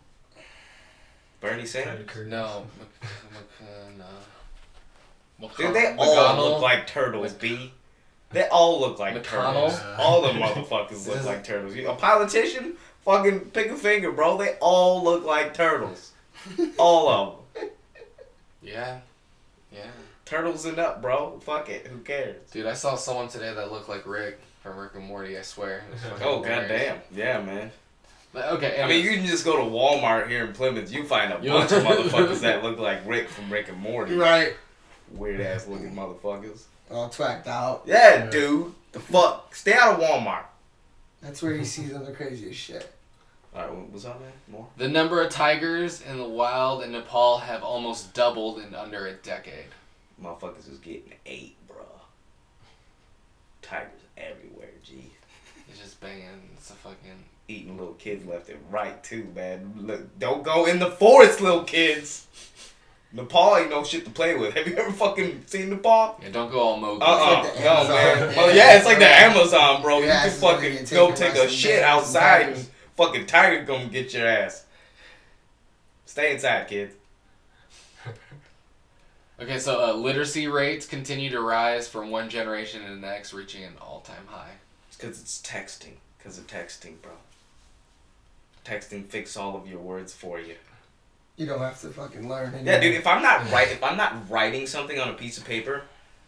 [1.41, 2.07] Bernie Sanders?
[2.27, 2.87] No, Mc,
[3.31, 5.47] Mc, no.
[5.57, 7.71] Dude, they all look like turtles, B.
[8.31, 9.69] They all look like McConnell?
[9.69, 9.79] turtles.
[9.99, 11.75] All the motherfuckers look like turtles.
[11.75, 12.75] You- A politician,
[13.07, 14.37] fucking pick a finger, bro.
[14.37, 16.11] They all look like turtles.
[16.77, 17.69] All of them.
[18.61, 18.99] Yeah.
[19.71, 19.85] Yeah.
[20.25, 21.39] Turtles and up, bro.
[21.41, 21.87] Fuck it.
[21.87, 22.35] Who cares?
[22.51, 25.83] Dude, I saw someone today that looked like Rick from Rick and Morty, I swear.
[25.89, 26.69] It was fucking Oh hilarious.
[26.69, 26.97] goddamn.
[27.15, 27.71] Yeah, man.
[28.33, 30.91] But, okay, I mean, you can just go to Walmart here in Plymouth.
[30.91, 34.15] You find a You- bunch of motherfuckers that look like Rick from Rick and Morty.
[34.15, 34.53] Right.
[35.11, 36.63] Weird ass looking motherfuckers.
[36.91, 37.83] All twacked out.
[37.85, 38.73] Yeah, dude.
[38.91, 39.55] The fuck.
[39.55, 40.43] Stay out of Walmart.
[41.21, 42.91] That's where you see them the craziest shit.
[43.55, 44.31] All right, what was on there?
[44.49, 44.67] More.
[44.77, 49.13] The number of tigers in the wild in Nepal have almost doubled in under a
[49.13, 49.65] decade.
[50.23, 51.85] Motherfuckers is getting eight, bro.
[53.61, 55.11] Tigers everywhere, G.
[55.69, 56.49] It's just banging.
[56.55, 57.23] It's a fucking.
[57.49, 59.73] Eating little kids left and right too, man.
[59.77, 62.27] Look, don't go in the forest, little kids.
[63.13, 64.53] Nepal ain't no shit to play with.
[64.53, 66.19] Have you ever fucking seen Nepal?
[66.21, 67.01] Yeah, don't go all Mowgli.
[67.01, 68.29] Uh uh like no man.
[68.31, 68.35] Yeah.
[68.37, 69.99] Well, yeah, it's like the Amazon, bro.
[69.99, 72.57] Yeah, you can fucking go take rest a shit outside tigers.
[72.59, 72.67] and
[72.97, 74.65] fucking tiger gonna get your ass.
[76.05, 76.95] Stay inside, kids.
[79.39, 83.63] Okay, so uh, literacy rates continue to rise from one generation to the next, reaching
[83.63, 84.53] an all-time high.
[84.87, 85.97] It's because it's texting.
[86.17, 87.11] Because of texting, bro.
[88.65, 90.55] Texting fix all of your words for you.
[91.35, 92.65] You don't have to fucking learn.
[92.65, 92.95] Yeah, dude.
[92.95, 95.83] If I'm not right, if I'm not writing something on a piece of paper,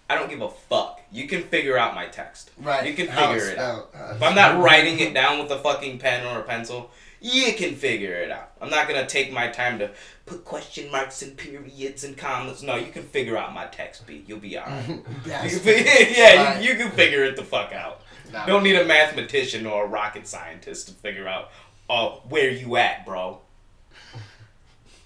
[0.09, 1.01] I don't give a fuck.
[1.11, 2.51] You can figure out my text.
[2.59, 2.85] Right.
[2.87, 3.89] You can figure it out.
[4.15, 6.89] If I'm not writing it down with a fucking pen or a pencil,
[7.21, 8.51] you can figure it out.
[8.61, 9.91] I'm not gonna take my time to
[10.25, 12.63] put question marks and periods and commas.
[12.63, 14.23] No, you can figure out my text, B.
[14.27, 14.85] You'll be alright.
[15.25, 16.63] Yeah, Right.
[16.63, 18.01] you, you can figure it the fuck out.
[18.47, 21.49] Don't need a mathematician or a rocket scientist to figure out
[21.89, 23.39] uh, where you at, bro.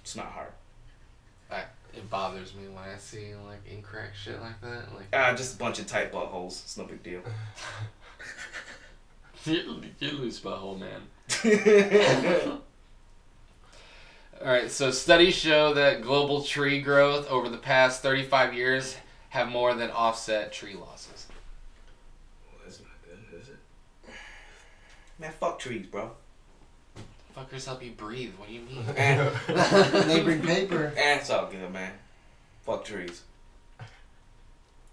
[0.01, 0.49] It's not hard.
[1.93, 4.93] I, it bothers me when I see like incorrect shit like that.
[4.95, 6.63] Like Uh, just a bunch of tight buttholes.
[6.63, 7.21] It's no big deal.
[9.45, 11.01] you, you lose butthole, man.
[14.41, 18.97] All right, so studies show that global tree growth over the past 35 years
[19.29, 21.27] have more than offset tree losses.
[22.63, 23.55] That's not good, is it?
[25.17, 26.11] Man, fuck trees, bro.
[27.35, 28.33] Fuckers help you breathe.
[28.37, 28.83] What do you mean?
[30.07, 30.93] They bring paper.
[30.95, 31.91] it's all good, man.
[32.65, 33.21] Fuck trees.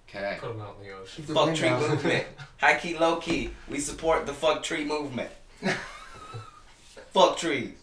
[0.08, 0.38] Okay.
[0.40, 1.24] Put them out in the ocean.
[1.26, 1.88] The Fuck tree out.
[1.88, 2.24] movement.
[2.58, 3.50] High key, low key.
[3.68, 5.30] We support the fuck tree movement.
[7.12, 7.74] fuck trees.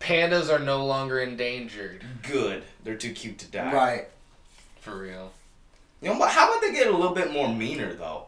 [0.00, 2.04] Pandas are no longer endangered.
[2.22, 2.64] Good.
[2.82, 3.72] They're too cute to die.
[3.72, 4.08] Right.
[4.80, 5.32] For real.
[6.02, 8.26] You know, but how about they get a little bit more meaner though?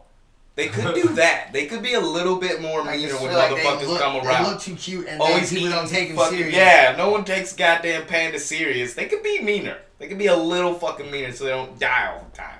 [0.57, 1.53] They could do that.
[1.53, 4.13] They could be a little bit more I meaner when feel like motherfuckers look, come
[4.15, 4.43] They around.
[4.43, 6.55] look too cute, and Always people don't take them fucking- serious.
[6.55, 8.95] Yeah, no one takes goddamn panda serious.
[8.95, 9.77] They could be meaner.
[9.99, 12.59] They could be a little fucking meaner so they don't die all the time.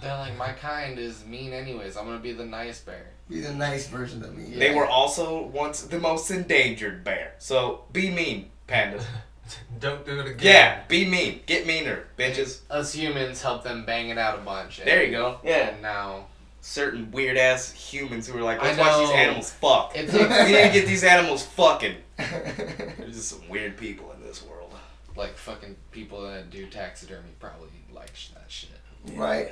[0.00, 1.96] They're like, my kind is mean anyways.
[1.96, 3.06] I'm gonna be the nice bear.
[3.28, 4.46] Be the nice version of me.
[4.48, 4.58] Yeah.
[4.58, 7.34] They were also once the most endangered bear.
[7.38, 9.04] So be mean, pandas.
[9.78, 10.38] Don't do it again.
[10.40, 11.40] Yeah, be mean.
[11.44, 12.60] Get meaner, bitches.
[12.70, 14.78] Us humans help them bang it out a bunch.
[14.82, 15.40] There you go.
[15.44, 15.68] Yeah.
[15.68, 16.26] And now
[16.66, 19.92] Certain weird ass humans who are like, I let's watch these animals fuck.
[19.94, 21.94] it we takes need to get these animals fucking.
[22.16, 24.72] There's just some weird people in this world.
[25.14, 28.70] like fucking people that do taxidermy probably like sh- that shit.
[29.14, 29.50] right.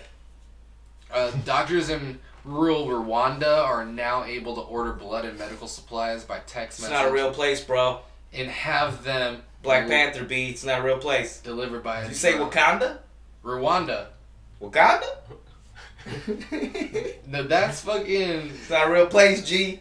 [1.13, 6.39] Uh, doctors in rural Rwanda are now able to order blood and medical supplies by
[6.47, 8.01] text It's message not a real place, bro.
[8.33, 11.41] and have them Black del- Panther B, it's not a real place.
[11.43, 12.01] delivered by.
[12.01, 12.51] Did a you say drone.
[12.51, 12.99] Wakanda?
[13.45, 14.07] Rwanda.
[14.63, 15.03] Wakanda?
[17.27, 18.51] No, that's fucking.
[18.51, 19.81] It's not a real place, G.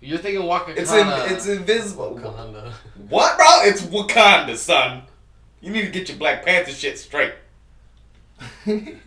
[0.00, 0.76] You're thinking Wakanda.
[0.76, 2.18] It's in, it's invisible.
[2.20, 2.72] Wakanda.
[3.08, 3.46] What, bro?
[3.62, 5.02] It's Wakanda, son.
[5.60, 7.34] You need to get your Black Panther shit straight.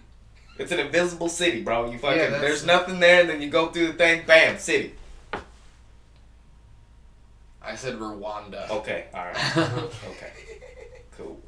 [0.57, 1.91] It's an invisible city, bro.
[1.91, 4.93] You fucking Yeah, there's nothing there, and then you go through the thing, bam, city.
[7.61, 8.69] I said Rwanda.
[8.69, 10.31] Okay, all right, okay,
[11.17, 11.41] cool.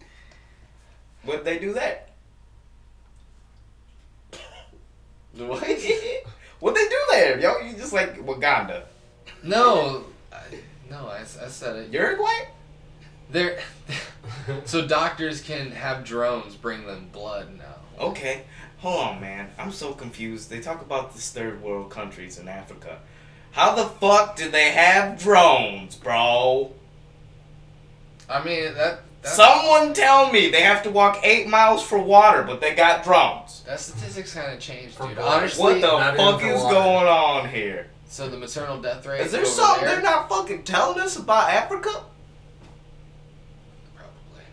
[1.23, 2.01] What'd they do there?
[5.47, 5.61] What?
[6.59, 7.59] What'd they do there, yo?
[7.59, 8.83] You just like Wakanda,
[9.43, 10.37] No, I,
[10.89, 11.93] no, I, I said it.
[11.93, 12.47] Uruguay?
[13.29, 13.59] There.
[14.65, 17.75] so doctors can have drones bring them blood now.
[18.03, 18.43] Okay,
[18.79, 19.49] hold on, man.
[19.59, 20.49] I'm so confused.
[20.49, 22.99] They talk about this third world countries in Africa.
[23.51, 26.73] How the fuck do they have drones, bro?
[28.29, 29.01] I mean that.
[29.27, 33.03] That, Someone tell me they have to walk eight miles for water, but they got
[33.03, 33.61] drones.
[33.67, 35.17] that statistics kind of changed, dude.
[35.17, 36.73] Honestly, What the fuck is water.
[36.75, 37.87] going on here?
[38.07, 39.19] so the maternal death rate.
[39.19, 42.03] Is there something there, they're not fucking telling us about Africa?
[43.93, 44.45] Probably.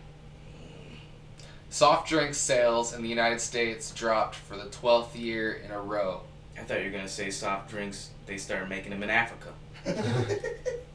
[1.69, 6.21] Soft drink sales in the United States dropped for the 12th year in a row.
[6.59, 8.09] I thought you were gonna say soft drinks.
[8.25, 9.53] They started making them in Africa.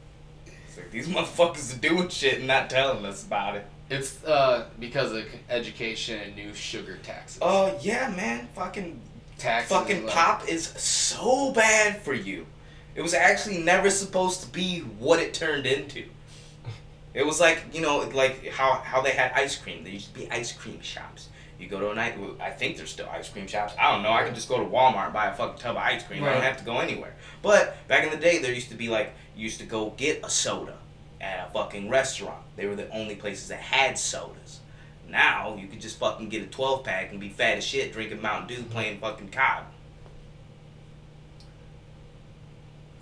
[0.81, 3.65] Like these motherfuckers are doing shit and not telling us about it.
[3.89, 7.39] It's uh, because of education and new sugar taxes.
[7.41, 8.47] Oh yeah, man.
[8.55, 8.99] Fucking
[9.37, 12.45] taxes fucking like- pop is so bad for you.
[12.95, 16.05] It was actually never supposed to be what it turned into.
[17.13, 19.83] It was like you know, like how how they had ice cream.
[19.83, 21.27] There used to be ice cream shops.
[21.61, 22.17] You go to a night.
[22.39, 23.73] I think there's still ice cream shops.
[23.79, 24.11] I don't know.
[24.11, 26.23] I can just go to Walmart and buy a fucking tub of ice cream.
[26.23, 27.13] I don't have to go anywhere.
[27.43, 30.25] But back in the day, there used to be like you used to go get
[30.25, 30.77] a soda
[31.21, 32.43] at a fucking restaurant.
[32.55, 34.59] They were the only places that had sodas.
[35.07, 38.21] Now you could just fucking get a 12 pack and be fat as shit drinking
[38.21, 39.65] Mountain Dew playing fucking COD.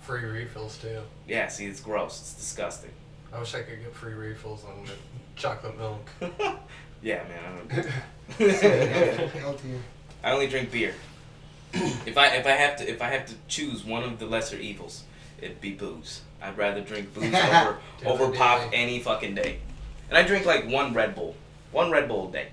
[0.02, 1.00] Free refills too.
[1.26, 2.20] Yeah, see, it's gross.
[2.20, 2.90] It's disgusting.
[3.32, 4.92] I wish I could get free refills on the
[5.36, 6.10] chocolate milk.
[7.02, 7.40] yeah, man.
[7.70, 8.50] I, don't...
[9.32, 9.78] Healthier.
[10.22, 10.94] I only drink beer.
[11.72, 14.56] if I if I have to if I have to choose one of the lesser
[14.56, 15.04] evils,
[15.40, 16.22] it'd be booze.
[16.42, 19.60] I'd rather drink booze over over pop any fucking day.
[20.08, 21.36] And I drink like one Red Bull,
[21.70, 22.48] one Red Bull a day,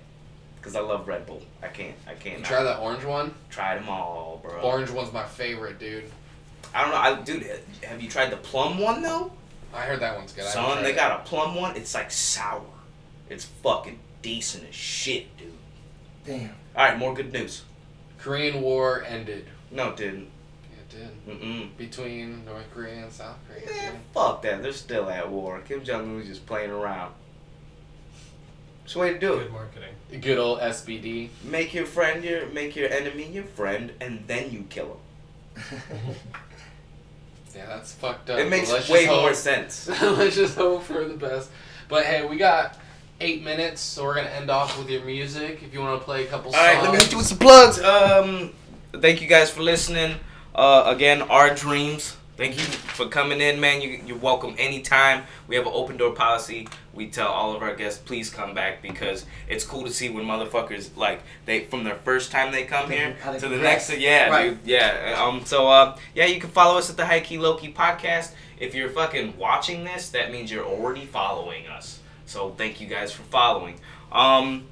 [0.57, 1.41] because I love Red Bull.
[1.63, 3.33] I can't I can't You try that orange one?
[3.49, 4.61] try them all, bro.
[4.61, 6.05] Orange one's my favorite, dude.
[6.75, 7.43] I don't know, I dude.
[7.43, 9.31] Eh, have you tried the plum one though?
[9.73, 10.43] I heard that one's good.
[10.45, 10.95] I haven't Son, they it.
[10.95, 11.75] got a plum one.
[11.75, 12.61] It's like sour.
[13.29, 15.53] It's fucking decent as shit, dude.
[16.25, 16.49] Damn.
[16.75, 17.63] All right, more good news.
[18.17, 19.45] Korean War ended.
[19.71, 20.29] No, it didn't.
[20.73, 21.41] It did.
[21.41, 21.77] Mm-mm.
[21.77, 23.65] Between North Korea and South Korea.
[23.65, 24.01] Man, dude.
[24.13, 24.61] fuck that.
[24.61, 25.61] They're still at war.
[25.67, 27.13] Kim Jong Un was just playing around.
[28.83, 29.43] It's the way to do it.
[29.43, 30.21] Good marketing.
[30.21, 31.29] Good old SBD.
[31.43, 34.99] Make your friend your make your enemy your friend, and then you kill
[35.55, 35.71] him.
[37.55, 38.37] Yeah, that's fucked up.
[38.37, 39.87] it makes way hope- more sense.
[40.01, 41.49] let's just hope for the best.
[41.89, 42.77] But hey, we got
[43.19, 45.61] eight minutes, so we're gonna end off with your music.
[45.63, 46.83] If you want to play a couple All right, songs.
[46.87, 47.81] let me hit you with some plugs.
[47.81, 48.53] Um,
[49.01, 50.15] thank you guys for listening.
[50.55, 52.15] Uh, again, our dreams.
[52.35, 53.81] Thank you for coming in, man.
[53.81, 55.23] You, you're welcome anytime.
[55.47, 56.67] We have an open door policy.
[56.93, 60.23] We tell all of our guests, please come back because it's cool to see when
[60.23, 63.91] motherfuckers like they from their first time they come here to the next.
[63.97, 64.49] Yeah, Right.
[64.51, 65.15] dude, yeah.
[65.19, 68.33] Um, so uh, yeah, you can follow us at the High Key Loki podcast.
[68.59, 71.99] If you're fucking watching this, that means you're already following us.
[72.27, 73.79] So thank you guys for following.
[74.11, 74.65] Um,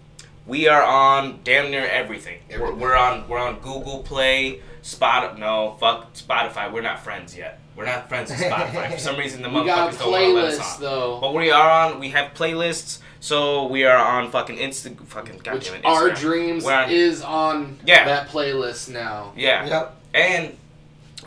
[0.46, 2.40] we are on damn near everything.
[2.52, 5.40] We're, we're on we're on Google Play, Spot.
[5.40, 6.72] No, fuck Spotify.
[6.72, 7.60] We're not friends yet.
[7.76, 8.92] We're not friends with Spotify.
[8.94, 10.82] For some reason, the we motherfuckers don't want to let us on.
[10.82, 12.00] though, But we are on.
[12.00, 13.00] We have playlists.
[13.20, 14.96] So we are on fucking Insta.
[15.08, 15.86] Fucking which goddamn it.
[15.86, 18.06] our dreams on- is on Yeah.
[18.06, 19.34] that playlist now.
[19.36, 19.66] Yeah.
[19.66, 19.96] Yep.
[20.14, 20.58] And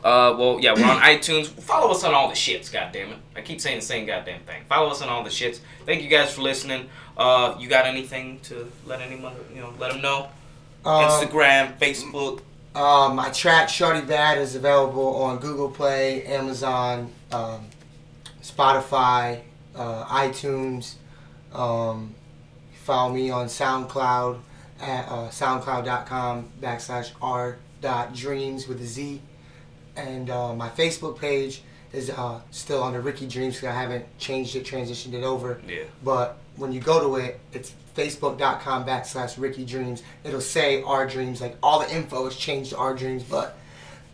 [0.04, 1.46] uh, well, yeah, we're on iTunes.
[1.46, 3.16] Follow us on all the shits, goddammit.
[3.36, 4.62] I keep saying the same goddamn thing.
[4.68, 5.60] Follow us on all the shits.
[5.86, 6.88] Thank you guys for listening.
[7.16, 10.28] Uh, you got anything to let anyone, you know, let them know?
[10.84, 12.42] Um, Instagram, Facebook.
[12.74, 17.66] Um, my track Shorty Bad is available on Google Play, Amazon, um,
[18.40, 19.40] Spotify,
[19.74, 20.94] uh, iTunes.
[21.52, 22.14] Um,
[22.74, 24.38] follow me on SoundCloud
[24.80, 29.20] at uh, soundcloud.com backslash r dot dreams with a Z.
[29.98, 34.54] And uh, my Facebook page is uh, still under Ricky Dreams because I haven't changed
[34.56, 35.60] it, transitioned it over.
[35.66, 35.82] Yeah.
[36.04, 40.02] But when you go to it, it's facebook.com backslash Ricky Dreams.
[40.22, 41.40] It'll say our dreams.
[41.40, 43.56] Like all the info is changed to our dreams, but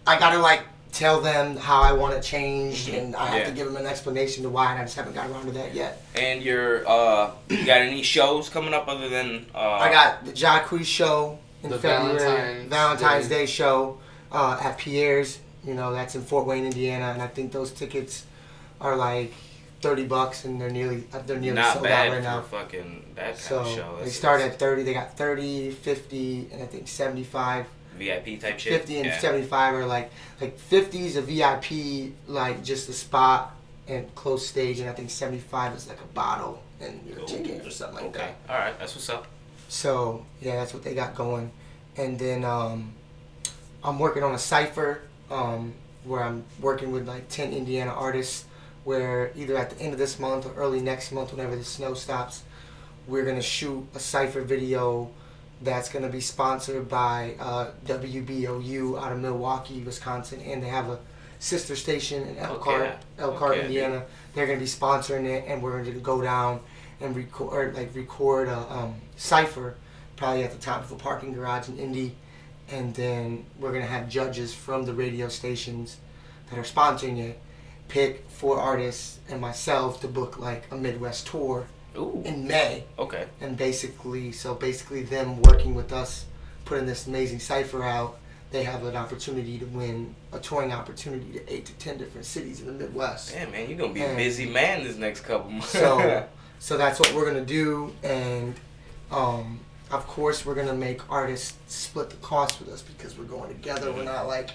[0.07, 0.63] I gotta like
[0.93, 3.45] tell them how I want it changed, and I have Yeah.
[3.47, 5.75] to give them an explanation to why, and I just haven't got around to that
[5.75, 6.01] yet.
[6.15, 10.31] And your, uh, you got any shows coming up other than, uh, I got the
[10.33, 13.39] Jacquees show in The February, Valentine's Valentine's, Day.
[13.41, 13.47] Day.
[13.47, 13.99] show
[14.31, 15.41] uh, at Pierre's.
[15.67, 18.25] You know, that's in Fort Wayne, Indiana, and I think those tickets
[18.81, 19.33] are like
[19.81, 22.41] thirty bucks, and they're nearly uh, they're nearly not sold bad out right for now.
[22.43, 23.99] fucking that kind So of show.
[24.03, 24.83] they start at 30.
[24.83, 27.67] They got 30, 50, and I think 75.
[27.97, 28.73] VIP type shit.
[28.81, 29.19] 50 and yeah.
[29.21, 30.11] 75 are like
[30.41, 33.55] like 50 is a VIP, like just a spot
[33.87, 37.65] and close stage, and I think 75 is like a bottle and your Ooh, ticket
[37.65, 38.33] or something like okay.
[38.47, 38.53] that.
[38.53, 39.27] All right, that's what's up.
[39.69, 41.53] So yeah, that's what they got going.
[41.97, 42.93] And then um,
[43.85, 48.45] I'm working on a cipher um, where I'm working with like 10 Indiana artists.
[48.85, 51.95] Where either at the end of this month or early next month, whenever the snow
[51.95, 52.43] stops,
[53.07, 55.11] we're gonna shoot a cipher video
[55.63, 60.99] that's gonna be sponsored by uh, WBOU out of Milwaukee, Wisconsin, and they have a
[61.39, 62.99] sister station in Elkhart.
[63.19, 63.65] Elkhart, Okay.
[63.65, 64.05] Indiana.
[64.35, 66.61] They're gonna be sponsoring it, and we're gonna go down
[67.01, 69.77] and record like record a um, cipher,
[70.17, 72.17] probably at the top of a parking garage in Indy,
[72.71, 75.99] and then we're gonna have judges from the radio stations
[76.51, 77.39] that are sponsoring it
[77.89, 82.23] pick four artists and myself to book like a Midwest tour Ooh.
[82.25, 82.85] in May.
[82.99, 83.27] Okay.
[83.41, 86.25] and basically so basically them working with us
[86.65, 88.19] putting this amazing cipher out
[88.51, 92.61] they have an opportunity to win a touring opportunity to eight to ten different cities
[92.61, 95.69] in the midwest Yeah, man, you're gonna be a busy man this next couple months.
[95.69, 96.27] so
[96.59, 98.55] so that's what we're gonna do and
[99.11, 99.61] um,
[99.95, 103.93] of course we're gonna make artists split the cost with us because we're going together
[103.93, 104.51] we're not like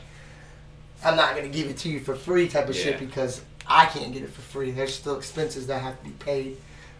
[1.03, 2.83] i'm not gonna give it to you for free type of Yeah.
[2.83, 6.11] shit because i can't get it for free there's still expenses that have to be
[6.11, 6.57] paid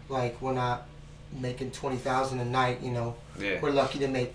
[0.07, 0.87] like we're not
[1.39, 3.59] making 20000 a night you know yeah.
[3.61, 4.33] we're lucky to make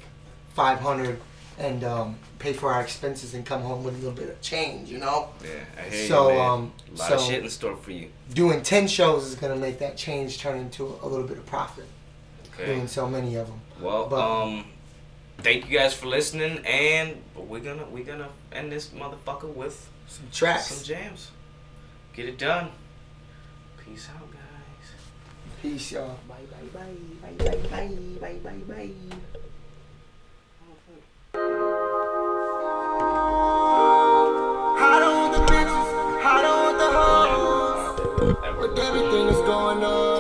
[0.55, 1.19] 500
[1.57, 4.91] and um, pay for our expenses and come home with a little bit of change
[4.91, 6.51] you know Yeah, I hear So, you, man.
[6.51, 8.11] um, a lot of shit in store for you.
[8.33, 11.47] doing 10 shows is going to make that change turn into a little bit of
[11.47, 11.87] profit
[12.55, 12.67] Okay.
[12.67, 14.65] doing so many of them Well, But- um,
[15.39, 20.27] thank you guys for listening, and we're gonna we're gonna end this motherfucker with some
[20.33, 21.31] tracks some jams.
[22.15, 22.71] Get it done.
[23.85, 24.41] Peace out, guys.
[25.61, 27.57] peace y'all Bye, bye, bye, bye, bye,
[28.21, 29.17] bye, bye, bye, bye.
[34.87, 35.89] I don't want the bitches,
[36.25, 38.57] I don't want the hoes.
[38.61, 40.14] But everything is going on.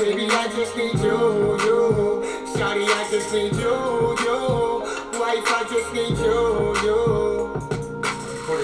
[0.00, 2.24] Baby, I just need you, you.
[2.56, 4.80] Shawty, I just need you, you.
[5.20, 7.52] Wife, I just need you, you.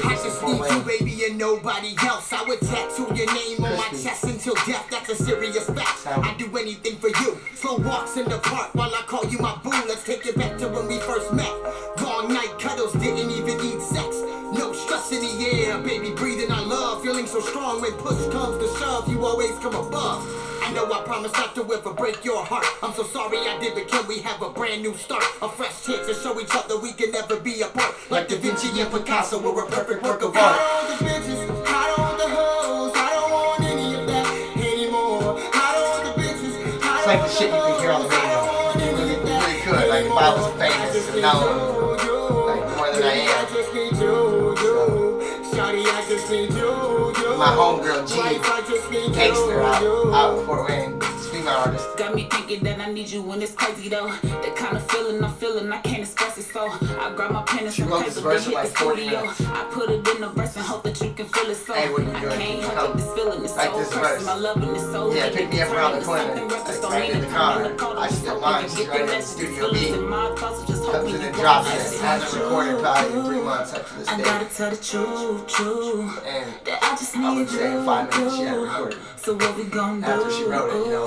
[0.02, 2.32] I just need you, baby, and nobody else.
[2.32, 4.86] I would tattoo your name on my chest until death.
[4.90, 6.06] That's a serious fact.
[6.06, 7.38] I'd do anything for you.
[7.54, 9.70] Slow walks in the park while I call you my boo.
[9.86, 11.52] Let's take it back to when we first met.
[12.00, 14.22] Long night cuddles, didn't even need sex.
[14.56, 17.02] No stress in the air, baby, breathing our love.
[17.02, 20.24] Feeling so strong when push comes to shove, you always come above.
[20.66, 22.66] I know I promised not to ever break your heart.
[22.82, 25.22] I'm so sorry I did, but can we have a brand new start?
[25.40, 27.94] A fresh chance to show each other we can never be apart.
[28.10, 30.56] Like Da Vinci and Picasso, we're a perfect work of art.
[30.58, 34.06] I don't want the bitches, I don't want the hoes, I don't want any of
[34.08, 34.26] that
[34.58, 35.38] anymore.
[35.54, 38.02] I don't want the bitches, I don't It's like the shit you can hear on
[38.02, 38.26] the radio.
[38.26, 39.88] I don't want any Really- of really good.
[39.88, 41.75] Like, if I was famous just and need known,
[47.36, 49.82] My homegirl, G, gangster out,
[50.14, 50.85] out in Fort Wayne
[51.46, 54.08] She's a female artist Got me thinking that I need you when it's crazy though.
[54.22, 56.42] The kind of feeling I'm feeling, I can't express it.
[56.52, 58.74] So I grab my pen and She some wrote paper, this verse hit like the
[58.74, 59.20] 40 studio.
[59.20, 59.40] minutes.
[59.42, 61.54] I put it in a verse and hope that you can feel it.
[61.56, 62.38] So Hey, what you I doing?
[62.38, 62.74] can't Come.
[62.74, 62.96] help it.
[62.98, 64.24] This feeling is Like so this verse.
[64.26, 66.22] My loving is so Yeah, pick me up around the corner.
[66.22, 66.82] into something reckless.
[66.82, 67.62] Like, right in the car.
[67.68, 68.68] the I still mine.
[68.68, 69.88] She's right the in the studio beat.
[69.94, 73.40] in my thoughts, just comes in and drops the it hasn't recorded probably in three
[73.40, 76.26] months up to this I day gotta tell the truth, truth.
[76.26, 76.50] and
[76.82, 79.64] I just I need would say in five minutes she had recorded So what we
[79.64, 80.06] gon' do?
[80.06, 81.06] After she wrote it, you know.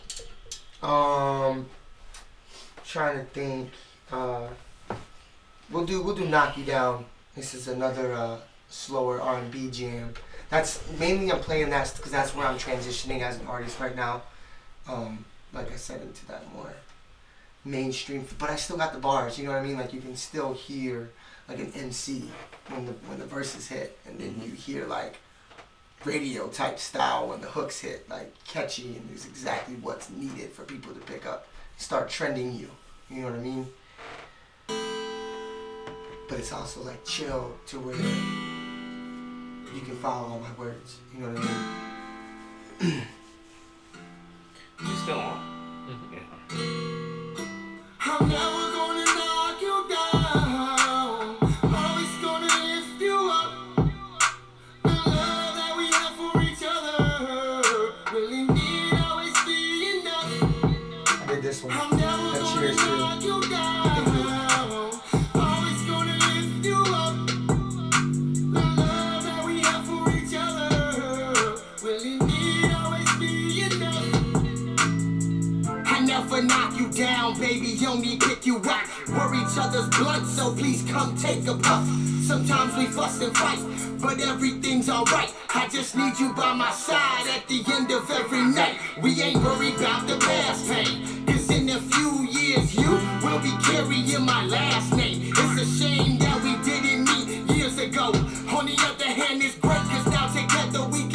[0.83, 1.67] Um,
[2.85, 3.69] trying to think.
[4.11, 4.47] Uh,
[5.69, 7.05] we'll do we'll do knock you down.
[7.35, 8.37] This is another uh,
[8.69, 10.13] slower R and B jam.
[10.49, 14.23] That's mainly I'm playing that because that's where I'm transitioning as an artist right now.
[14.87, 16.73] Um, like I said, into that more
[17.63, 18.25] mainstream.
[18.39, 19.37] But I still got the bars.
[19.37, 19.77] You know what I mean?
[19.77, 21.09] Like you can still hear
[21.47, 22.29] like an MC
[22.69, 25.17] when the when the verses hit, and then you hear like
[26.05, 30.63] radio type style when the hooks hit, like catchy and is exactly what's needed for
[30.63, 31.47] people to pick up,
[31.77, 32.69] start trending you.
[33.09, 33.67] You know what I mean?
[36.27, 40.99] But it's also like chill to where you can follow all my words.
[41.13, 43.03] You know what I mean?
[44.79, 45.37] You still on?
[45.89, 46.13] Mm-hmm.
[46.13, 46.90] Yeah.
[79.07, 81.85] We're each other's blood, so please come take a puff.
[82.21, 83.59] Sometimes we fuss and fight,
[83.99, 85.33] but everything's alright.
[85.53, 88.77] I just need you by my side at the end of every night.
[89.01, 91.25] We ain't worried about the past pain.
[91.25, 92.91] Cause in a few years, you
[93.23, 95.33] will be carrying my last name.
[95.35, 98.13] It's a shame that we didn't meet years ago.
[98.55, 101.10] On the other hand, it's great cause now together we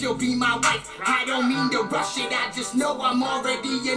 [0.00, 0.90] you'll be my wife.
[1.04, 3.96] I don't mean to rush it, I just know I'm already a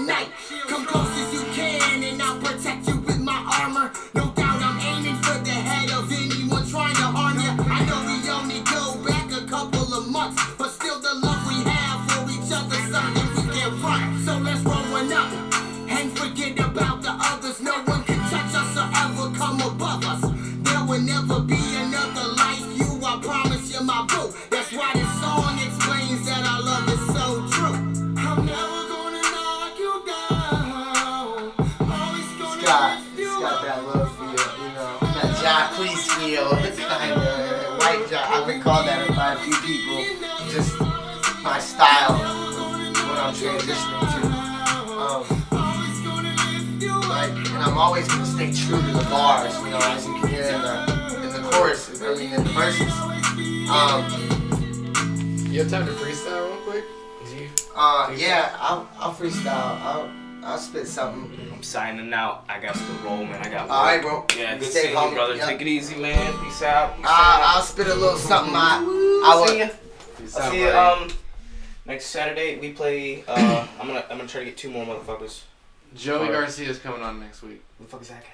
[58.43, 59.47] uh, yeah, I'll, I'll freestyle.
[59.81, 60.11] I'll,
[60.43, 61.37] I'll spit something.
[61.53, 62.45] I'm signing out.
[62.49, 63.35] I got to roll, man.
[63.45, 63.69] I got.
[63.69, 64.25] All right, bro.
[64.37, 65.15] Yeah, good Stay seeing you, humble.
[65.15, 65.35] brother.
[65.35, 65.47] Yep.
[65.47, 66.33] Take it easy, man.
[66.43, 66.97] Peace out.
[66.97, 68.53] Peace I'll, I'll spit a little something.
[68.55, 69.59] I, I see will.
[69.59, 69.69] ya.
[70.37, 70.69] I'll see you.
[70.69, 71.07] Um,
[71.85, 73.23] next Saturday we play.
[73.27, 75.41] Uh, I'm gonna I'm gonna try to get two more motherfuckers.
[75.95, 76.31] Joey Alright.
[76.47, 77.61] Garcia's coming on next week.
[77.77, 78.29] Who the fuck is that guy?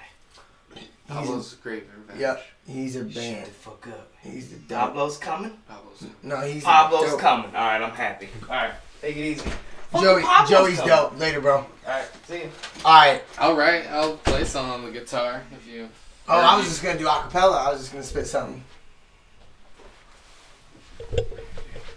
[1.08, 2.20] Pablo's Grave Revenge.
[2.20, 3.46] Yep, he's a Shut band.
[3.46, 4.12] the fuck up.
[4.22, 4.78] He's the dope.
[4.94, 5.52] Pablo's coming.
[5.68, 6.04] Pablo's.
[6.22, 7.20] No, he's Pablo's dope.
[7.20, 7.46] coming.
[7.46, 8.28] All right, I'm happy.
[8.44, 8.70] All right,
[9.02, 9.50] take it easy.
[9.92, 10.88] Joey, Joey's coming.
[10.88, 11.18] dope.
[11.18, 11.56] Later, bro.
[11.56, 12.50] All right, see you.
[12.84, 13.22] All right.
[13.38, 13.50] I'll.
[13.90, 15.88] I'll play some on the guitar if you.
[16.28, 17.58] Oh, I was just gonna do acapella.
[17.66, 18.62] I was just gonna spit something.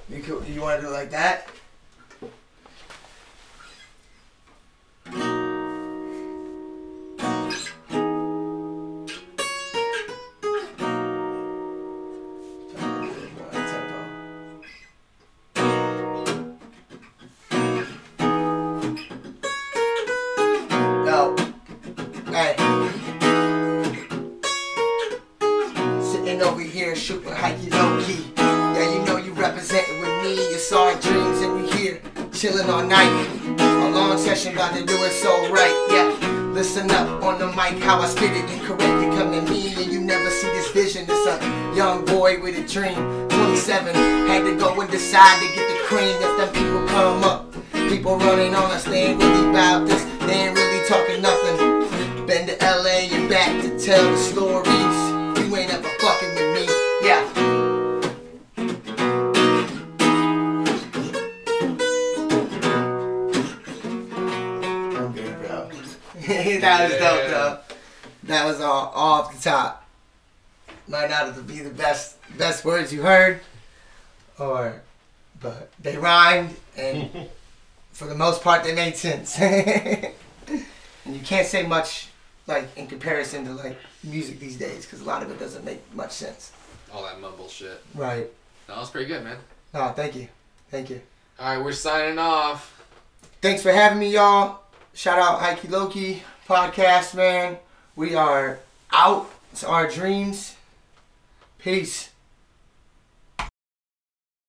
[0.10, 1.48] You could, you want to do it like that?
[37.84, 39.12] How I spit it incorrectly.
[39.18, 41.06] Come to me and you never see this vision.
[41.08, 42.96] It's a young boy with a dream.
[43.30, 45.53] 27, had to go and decide to
[72.94, 73.42] you heard,
[74.40, 74.82] or
[75.42, 77.10] but they rhymed, and
[77.92, 79.38] for the most part, they made sense.
[79.40, 80.14] and
[81.06, 82.08] you can't say much
[82.48, 85.82] like in comparison to like music these days because a lot of it doesn't make
[85.94, 86.52] much sense.
[86.94, 87.84] All that mumble shit.
[87.96, 88.28] Right.
[88.68, 89.38] That was pretty good, man.
[89.74, 90.28] Oh, thank you,
[90.70, 91.02] thank you.
[91.40, 92.82] All right, we're signing off.
[93.42, 94.62] Thanks for having me, y'all.
[94.94, 97.58] Shout out Hikey Loki podcast, man.
[97.96, 98.60] We are
[98.92, 99.30] out.
[99.52, 100.56] It's our dreams.
[101.58, 102.13] Peace.